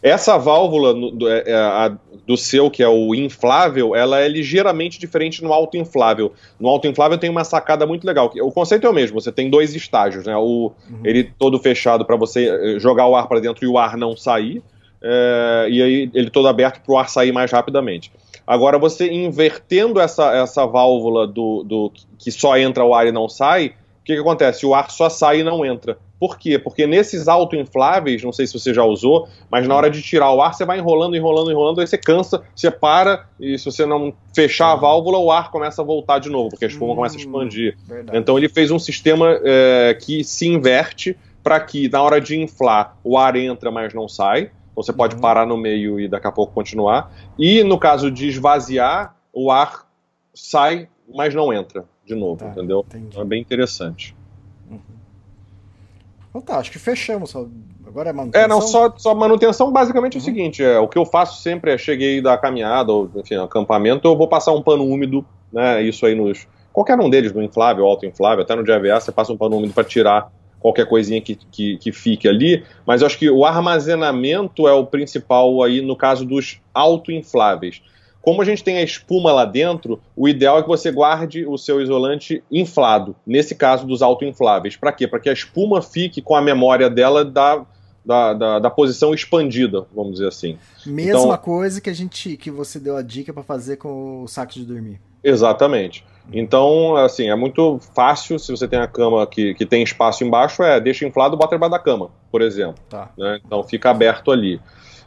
[0.00, 1.96] Essa válvula do, é, é, a,
[2.26, 6.32] do seu, que é o inflável, ela é ligeiramente diferente no autoinflável.
[6.58, 8.32] No autoinflável tem uma sacada muito legal.
[8.42, 10.36] O conceito é o mesmo, você tem dois estágios, né?
[10.36, 11.00] O, uhum.
[11.04, 14.16] Ele todo fechado para você eh, jogar o ar para dentro e o ar não
[14.16, 14.62] sair,
[15.02, 18.12] é, e aí ele todo aberto para o ar sair mais rapidamente.
[18.46, 23.28] Agora, você invertendo essa, essa válvula do, do que só entra o ar e não
[23.28, 24.66] sai, o que, que acontece?
[24.66, 25.96] O ar só sai e não entra.
[26.18, 26.58] Por quê?
[26.58, 30.40] Porque nesses autoinfláveis, não sei se você já usou, mas na hora de tirar o
[30.40, 34.12] ar, você vai enrolando, enrolando, enrolando, aí você cansa, você para, e se você não
[34.34, 37.16] fechar a válvula, o ar começa a voltar de novo, porque a espuma hum, começa
[37.16, 37.76] a expandir.
[37.86, 38.18] Verdade.
[38.18, 42.96] Então ele fez um sistema é, que se inverte para que na hora de inflar
[43.02, 44.50] o ar entra, mas não sai.
[44.72, 45.20] Então você pode uhum.
[45.20, 47.12] parar no meio e daqui a pouco continuar.
[47.38, 49.86] E no caso de esvaziar, o ar
[50.34, 52.84] sai, mas não entra de novo, tá, entendeu?
[52.88, 53.06] Entendi.
[53.08, 54.16] Então é bem interessante.
[54.70, 54.80] Uhum.
[56.30, 57.34] Então tá, acho que fechamos.
[57.86, 58.44] Agora é manutenção?
[58.44, 60.20] É, não, só, só manutenção basicamente uhum.
[60.20, 60.34] é o uhum.
[60.34, 64.16] seguinte, é, o que eu faço sempre é, cheguei da caminhada, ou enfim, acampamento, eu
[64.16, 66.48] vou passar um pano úmido, né, isso aí nos...
[66.72, 69.58] Qualquer um deles, no inflável, alto inflável, até no de AVA, você passa um pano
[69.58, 70.32] úmido para tirar
[70.62, 74.86] qualquer coisinha que, que, que, fique ali, mas eu acho que o armazenamento é o
[74.86, 77.82] principal aí no caso dos autoinfláveis.
[78.22, 81.58] Como a gente tem a espuma lá dentro, o ideal é que você guarde o
[81.58, 84.76] seu isolante inflado, nesse caso dos autoinfláveis.
[84.76, 85.08] Para quê?
[85.08, 87.66] Para que a espuma fique com a memória dela da,
[88.06, 90.56] da, da, da, posição expandida, vamos dizer assim.
[90.86, 94.28] Mesma então, coisa que a gente que você deu a dica para fazer com o
[94.28, 95.00] saco de dormir.
[95.24, 96.04] Exatamente.
[96.32, 100.62] Então, assim, é muito fácil, se você tem a cama que, que tem espaço embaixo,
[100.62, 102.82] é deixa inflado, bota embaixo da cama, por exemplo.
[102.88, 103.10] Tá.
[103.16, 103.40] Né?
[103.44, 104.60] Então fica aberto ali.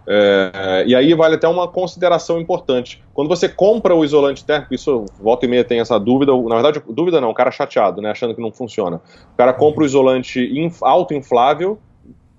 [0.07, 3.03] É, e aí vale até uma consideração importante.
[3.13, 6.82] Quando você compra o isolante térmico, isso volta e meia tem essa dúvida, na verdade,
[6.89, 9.01] dúvida não, o cara chateado, né, achando que não funciona.
[9.34, 10.47] O cara compra o isolante
[10.82, 11.80] autoinflável,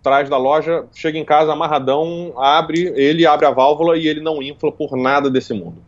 [0.00, 4.40] traz da loja, chega em casa amarradão, abre, ele abre a válvula e ele não
[4.40, 5.78] infla por nada desse mundo.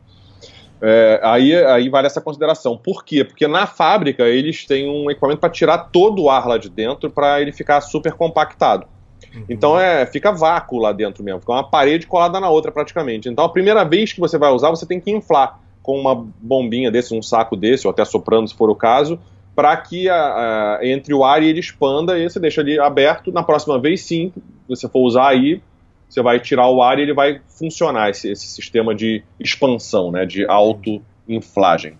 [0.80, 2.76] É, aí, aí vale essa consideração.
[2.76, 3.24] Por quê?
[3.24, 7.10] Porque na fábrica eles têm um equipamento para tirar todo o ar lá de dentro
[7.10, 8.86] para ele ficar super compactado.
[9.34, 9.44] Uhum.
[9.48, 13.28] Então é, fica vácuo lá dentro mesmo, fica uma parede colada na outra praticamente.
[13.28, 16.90] Então a primeira vez que você vai usar, você tem que inflar com uma bombinha
[16.90, 19.18] desse, um saco desse, ou até soprando se for o caso,
[19.56, 23.32] para que a, a, entre o ar e ele expanda e você deixa ali aberto.
[23.32, 25.60] Na próxima vez, sim, se você for usar aí,
[26.08, 30.24] você vai tirar o ar e ele vai funcionar, esse, esse sistema de expansão, né,
[30.24, 31.98] de auto-inflagem.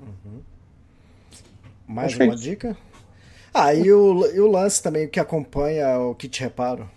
[0.00, 0.40] Uhum.
[1.86, 2.76] Mais Acho uma dica?
[3.52, 6.88] Ah, e o, e o lance também que acompanha o kit reparo?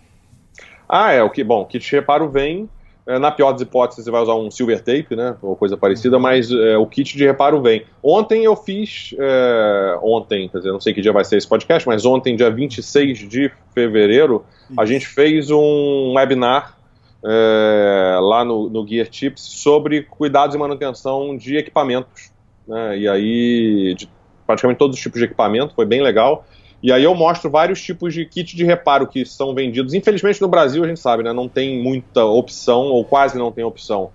[0.88, 2.68] Ah, é, o que, bom, o kit reparo vem
[3.06, 5.36] na pior das hipóteses, você vai usar um silver tape, né?
[5.42, 7.84] Ou coisa parecida, mas é, o kit de reparo vem.
[8.02, 9.14] Ontem eu fiz.
[9.18, 12.50] É, ontem, quer dizer, não sei que dia vai ser esse podcast, mas ontem, dia
[12.50, 14.44] 26 de fevereiro,
[14.76, 16.78] a gente fez um webinar
[17.22, 22.30] é, lá no, no Gear Tips sobre cuidados e manutenção de equipamentos.
[22.66, 22.98] Né?
[22.98, 24.08] E aí, de
[24.46, 26.46] praticamente todos os tipos de equipamento, foi bem legal.
[26.84, 29.94] E aí eu mostro vários tipos de kit de reparo que são vendidos.
[29.94, 33.64] Infelizmente no Brasil a gente sabe, né, não tem muita opção, ou quase não tem
[33.64, 34.10] opção.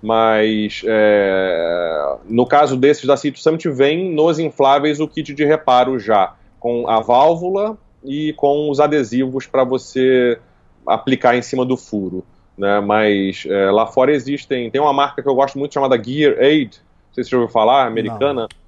[0.00, 5.98] Mas é, no caso desses da Cito Summit, vem nos infláveis o kit de reparo
[5.98, 10.38] já, com a válvula e com os adesivos para você
[10.86, 12.24] aplicar em cima do furo.
[12.56, 12.78] Né?
[12.78, 14.70] Mas é, lá fora existem.
[14.70, 17.38] Tem uma marca que eu gosto muito chamada Gear Aid, não sei se você já
[17.38, 18.42] ouviu falar, americana.
[18.42, 18.61] Não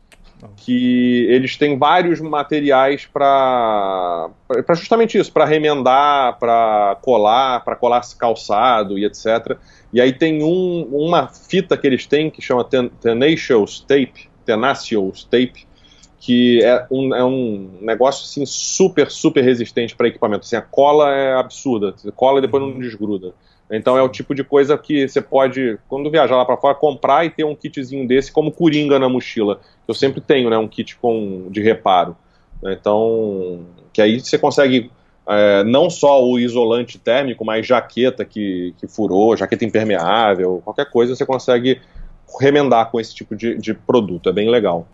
[0.56, 4.30] que eles têm vários materiais para
[4.70, 9.56] justamente isso, para remendar, para colar, para colar calçado e etc.
[9.92, 15.24] E aí tem um, uma fita que eles têm que chama ten, Tenacious Tape, Tenacious
[15.24, 15.66] Tape,
[16.18, 20.44] que é um, é um negócio assim super, super resistente para equipamento.
[20.44, 23.34] Assim, a cola é absurda, cola e depois não desgruda.
[23.70, 27.24] Então é o tipo de coisa que você pode, quando viajar lá para fora, comprar
[27.24, 29.60] e ter um kitzinho desse como coringa na mochila.
[29.88, 32.16] Eu sempre tenho, né, um kit com de reparo.
[32.62, 34.90] Então, que aí você consegue
[35.26, 41.14] é, não só o isolante térmico, mas jaqueta que, que furou, jaqueta impermeável, qualquer coisa
[41.14, 41.80] você consegue
[42.40, 44.28] remendar com esse tipo de, de produto.
[44.28, 44.86] É bem legal.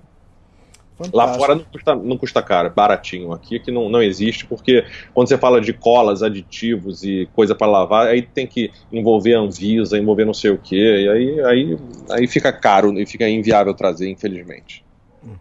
[1.00, 1.16] Fantástico.
[1.16, 3.32] Lá fora não custa, não custa caro, baratinho.
[3.32, 4.84] Aqui é que não, não existe, porque
[5.14, 9.96] quando você fala de colas, aditivos e coisa para lavar, aí tem que envolver Anvisa,
[9.96, 11.78] envolver não sei o que, e aí, aí,
[12.10, 14.84] aí fica caro e fica inviável trazer, infelizmente.
[15.22, 15.36] Uhum.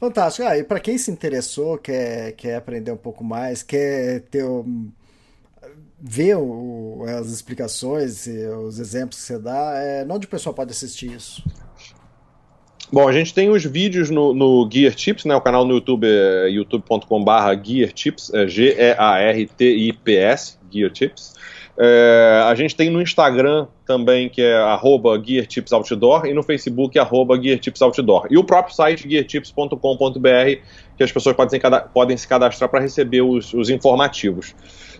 [0.00, 0.48] Fantástico.
[0.48, 4.90] Ah, e para quem se interessou, quer, quer aprender um pouco mais, quer ter um,
[6.00, 10.72] ver o, as explicações e os exemplos que você dá, é, onde o pessoal pode
[10.72, 11.44] assistir isso?
[12.92, 15.34] Bom, a gente tem os vídeos no, no Gear Tips, né?
[15.34, 17.30] O canal no YouTube é youtube.com.br
[17.64, 19.46] Gear Tips, é G-E-A-R-T-I-P-S,
[20.70, 21.34] Gear Tips.
[21.78, 27.40] É, a gente tem no Instagram também, que é arroba GearTipsOutdoor, e no Facebook, arroba
[27.40, 28.28] GearTipsOutdoor.
[28.30, 30.60] E o próprio site, geartips.com.br,
[30.96, 34.54] que as pessoas podem se, podem se cadastrar para receber os, os informativos.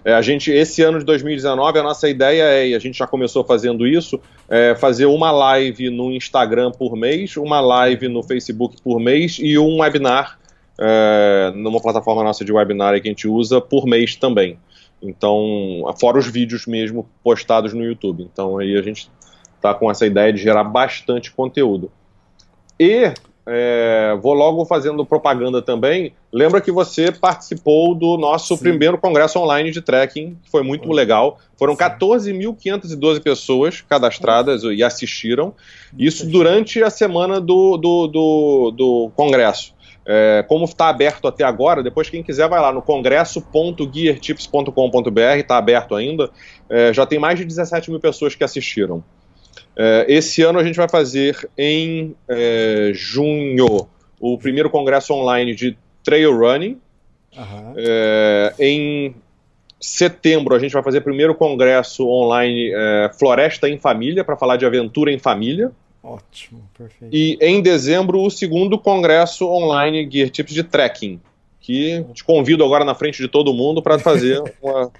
[0.07, 3.09] É, a gente, esse ano de 2019, a nossa ideia é, e a gente já
[3.09, 8.81] começou fazendo isso, é fazer uma live no Instagram por mês, uma live no Facebook
[8.81, 10.39] por mês e um webinar
[10.79, 14.57] é, numa plataforma nossa de webinar que a gente usa por mês também.
[15.03, 18.29] Então, fora os vídeos mesmo postados no YouTube.
[18.33, 19.11] Então aí a gente
[19.57, 21.91] está com essa ideia de gerar bastante conteúdo.
[22.79, 23.13] E
[23.49, 26.13] é, vou logo fazendo propaganda também.
[26.33, 28.63] Lembra que você participou do nosso Sim.
[28.63, 31.39] primeiro congresso online de trekking, que foi muito legal.
[31.57, 35.55] Foram 14.512 pessoas cadastradas e assistiram.
[35.97, 39.77] Isso durante a semana do, do, do, do congresso.
[40.09, 45.97] É, como está aberto até agora, depois quem quiser vai lá no congresso.geartips.com.br, está aberto
[45.97, 46.31] ainda.
[46.69, 49.03] É, já tem mais de 17 mil pessoas que assistiram.
[49.77, 55.77] É, esse ano a gente vai fazer em é, junho o primeiro congresso online de
[56.03, 56.79] trail running.
[57.37, 57.75] Uhum.
[58.59, 59.15] Em
[59.79, 62.73] setembro a gente vai fazer o primeiro congresso online
[63.19, 65.71] Floresta em Família, para falar de aventura em família.
[66.03, 67.15] Ótimo, perfeito.
[67.15, 71.21] E em dezembro o segundo congresso online Gear Tips de trekking,
[71.61, 74.91] que te convido agora na frente de todo mundo para fazer uma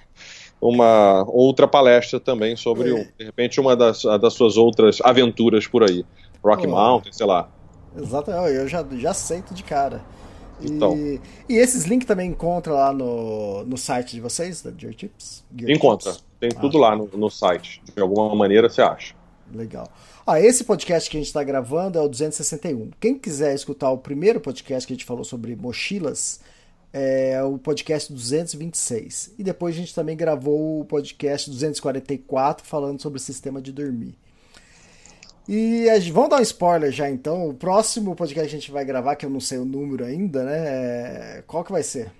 [0.61, 3.09] uma outra palestra também sobre, é.
[3.19, 6.05] de repente, uma das, das suas outras aventuras por aí.
[6.43, 6.71] Rock oh.
[6.71, 7.49] Mountain, sei lá.
[7.97, 10.03] Exatamente, eu já, já aceito de cara.
[10.61, 10.97] E, então.
[11.49, 15.45] e esses links também encontra lá no, no site de vocês, da Gear Tips?
[15.55, 16.25] Gear encontra, Tips.
[16.41, 16.61] tem ah.
[16.61, 17.83] tudo lá no, no site.
[17.95, 19.15] De alguma maneira você acha.
[19.55, 19.89] Legal.
[20.27, 22.91] Ah, esse podcast que a gente está gravando é o 261.
[22.99, 26.41] Quem quiser escutar o primeiro podcast que a gente falou sobre mochilas,
[26.99, 29.35] é o podcast 226.
[29.39, 34.15] E depois a gente também gravou o podcast 244 falando sobre o sistema de dormir.
[35.47, 37.51] E vamos dar um spoiler já então.
[37.51, 40.43] O próximo podcast que a gente vai gravar, que eu não sei o número ainda,
[40.43, 40.57] né?
[40.57, 42.11] É, qual que vai ser?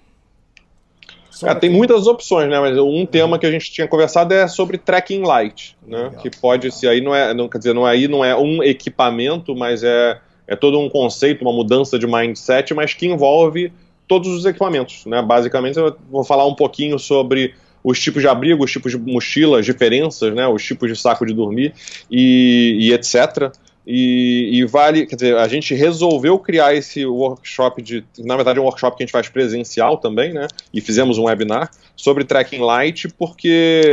[1.43, 2.61] É, tem muitas opções, né?
[2.61, 6.05] Mas um tema que a gente tinha conversado é sobre tracking light, né?
[6.05, 6.79] Legal, que pode legal.
[6.79, 9.83] ser aí não é, não quer dizer, não é aí não é um equipamento, mas
[9.83, 13.73] é é todo um conceito, uma mudança de mindset, mas que envolve
[14.07, 15.05] todos os equipamentos.
[15.07, 15.23] Né?
[15.23, 19.61] Basicamente, eu vou falar um pouquinho sobre os tipos de abrigo, os tipos de mochila,
[19.61, 20.47] as diferenças, né?
[20.47, 21.73] os tipos de saco de dormir
[22.11, 23.53] e, e etc.
[23.87, 28.63] E, e, vale, quer dizer, a gente resolveu criar esse workshop de, na verdade é
[28.63, 30.49] um workshop que a gente faz presencial também, né?
[30.75, 33.89] E fizemos um webinar sobre tracking light, porque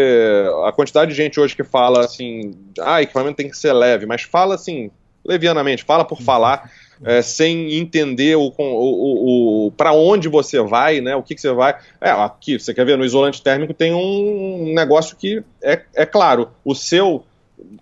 [0.66, 4.24] a quantidade de gente hoje que fala assim, ah, equipamento tem que ser leve, mas
[4.24, 4.90] fala assim,
[5.24, 6.72] levianamente, fala por falar,
[7.04, 11.16] é, sem entender o, o, o, o para onde você vai, né?
[11.16, 11.76] O que, que você vai.
[12.00, 16.50] É, aqui, você quer ver, no isolante térmico tem um negócio que é, é claro,
[16.64, 17.24] o seu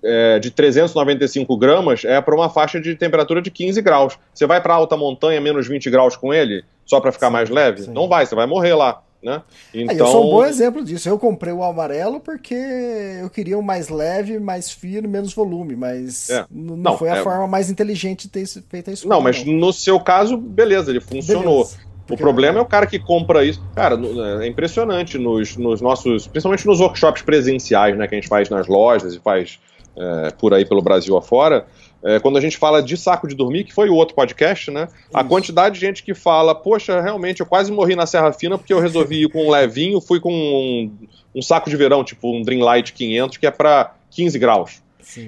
[0.03, 4.17] é, de 395 gramas é para uma faixa de temperatura de 15 graus.
[4.33, 7.49] Você vai para alta montanha, menos 20 graus com ele, só para ficar sim, mais
[7.49, 7.83] leve?
[7.83, 7.91] Sim.
[7.91, 9.01] Não vai, você vai morrer lá.
[9.23, 9.41] Né?
[9.73, 9.95] Então...
[9.95, 11.07] eu sou um bom exemplo disso.
[11.07, 16.29] Eu comprei o amarelo porque eu queria um mais leve, mais fino, menos volume, mas
[16.29, 16.45] é.
[16.49, 17.23] não, não, foi a é...
[17.23, 19.15] forma mais inteligente de ter feito a escolha.
[19.15, 19.53] Não, mas não.
[19.53, 21.65] no seu caso, beleza, ele funcionou.
[21.65, 21.91] Beleza.
[22.09, 23.63] O problema é o cara que compra isso.
[23.73, 23.97] Cara,
[24.43, 26.27] é impressionante nos, nos nossos.
[26.27, 28.05] Principalmente nos workshops presenciais, né?
[28.05, 29.59] Que a gente faz nas lojas e faz
[29.95, 31.65] é, por aí pelo Brasil afora.
[32.03, 34.87] É, quando a gente fala de saco de dormir, que foi o outro podcast, né?
[34.89, 35.07] Isso.
[35.13, 38.73] A quantidade de gente que fala, poxa, realmente, eu quase morri na Serra Fina porque
[38.73, 40.91] eu resolvi ir com um levinho, fui com um,
[41.35, 44.81] um saco de verão, tipo um Dreamlight 500, que é para 15 graus.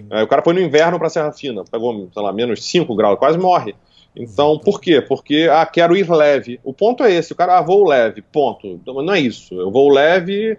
[0.10, 3.20] É, o cara foi no inverno para Serra Fina, pegou, sei lá, menos 5 graus,
[3.20, 3.76] quase morre.
[4.16, 5.02] Então, por quê?
[5.02, 6.60] Porque, ah, quero ir leve.
[6.64, 8.80] O ponto é esse, o cara, ah, vou leve, ponto.
[8.86, 10.58] Não é isso, eu vou leve,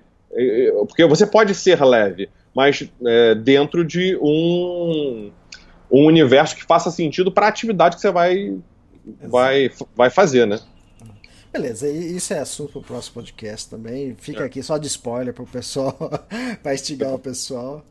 [0.86, 5.30] porque você pode ser leve, mas é, dentro de um
[5.95, 8.59] um universo que faça sentido para a atividade que você vai,
[9.22, 10.59] vai, vai fazer, né?
[11.53, 14.16] Beleza, isso é assunto para o próximo podcast também.
[14.18, 14.47] Fica é.
[14.47, 15.97] aqui só de spoiler para o pessoal,
[16.62, 17.84] para instigar o pessoal.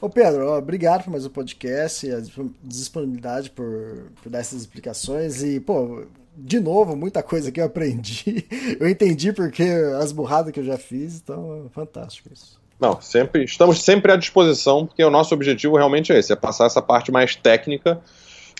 [0.00, 2.22] Ô Pedro, obrigado por mais um podcast, a
[2.62, 8.46] disponibilidade por, por dar essas explicações e, pô, de novo, muita coisa que eu aprendi.
[8.80, 9.64] Eu entendi porque
[9.98, 12.60] as burradas que eu já fiz, então é fantástico isso.
[12.78, 16.66] Não, sempre, estamos sempre à disposição, porque o nosso objetivo realmente é esse, é passar
[16.66, 18.00] essa parte mais técnica,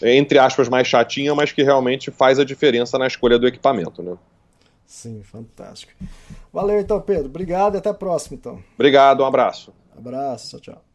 [0.02, 4.16] entre aspas, mais chatinha, mas que realmente faz a diferença na escolha do equipamento, né?
[4.86, 5.92] Sim, fantástico.
[6.52, 7.26] Valeu então, Pedro.
[7.26, 8.62] Obrigado e até a próxima, então.
[8.74, 9.74] Obrigado, um abraço.
[9.96, 10.85] Abraço, tchau, tchau.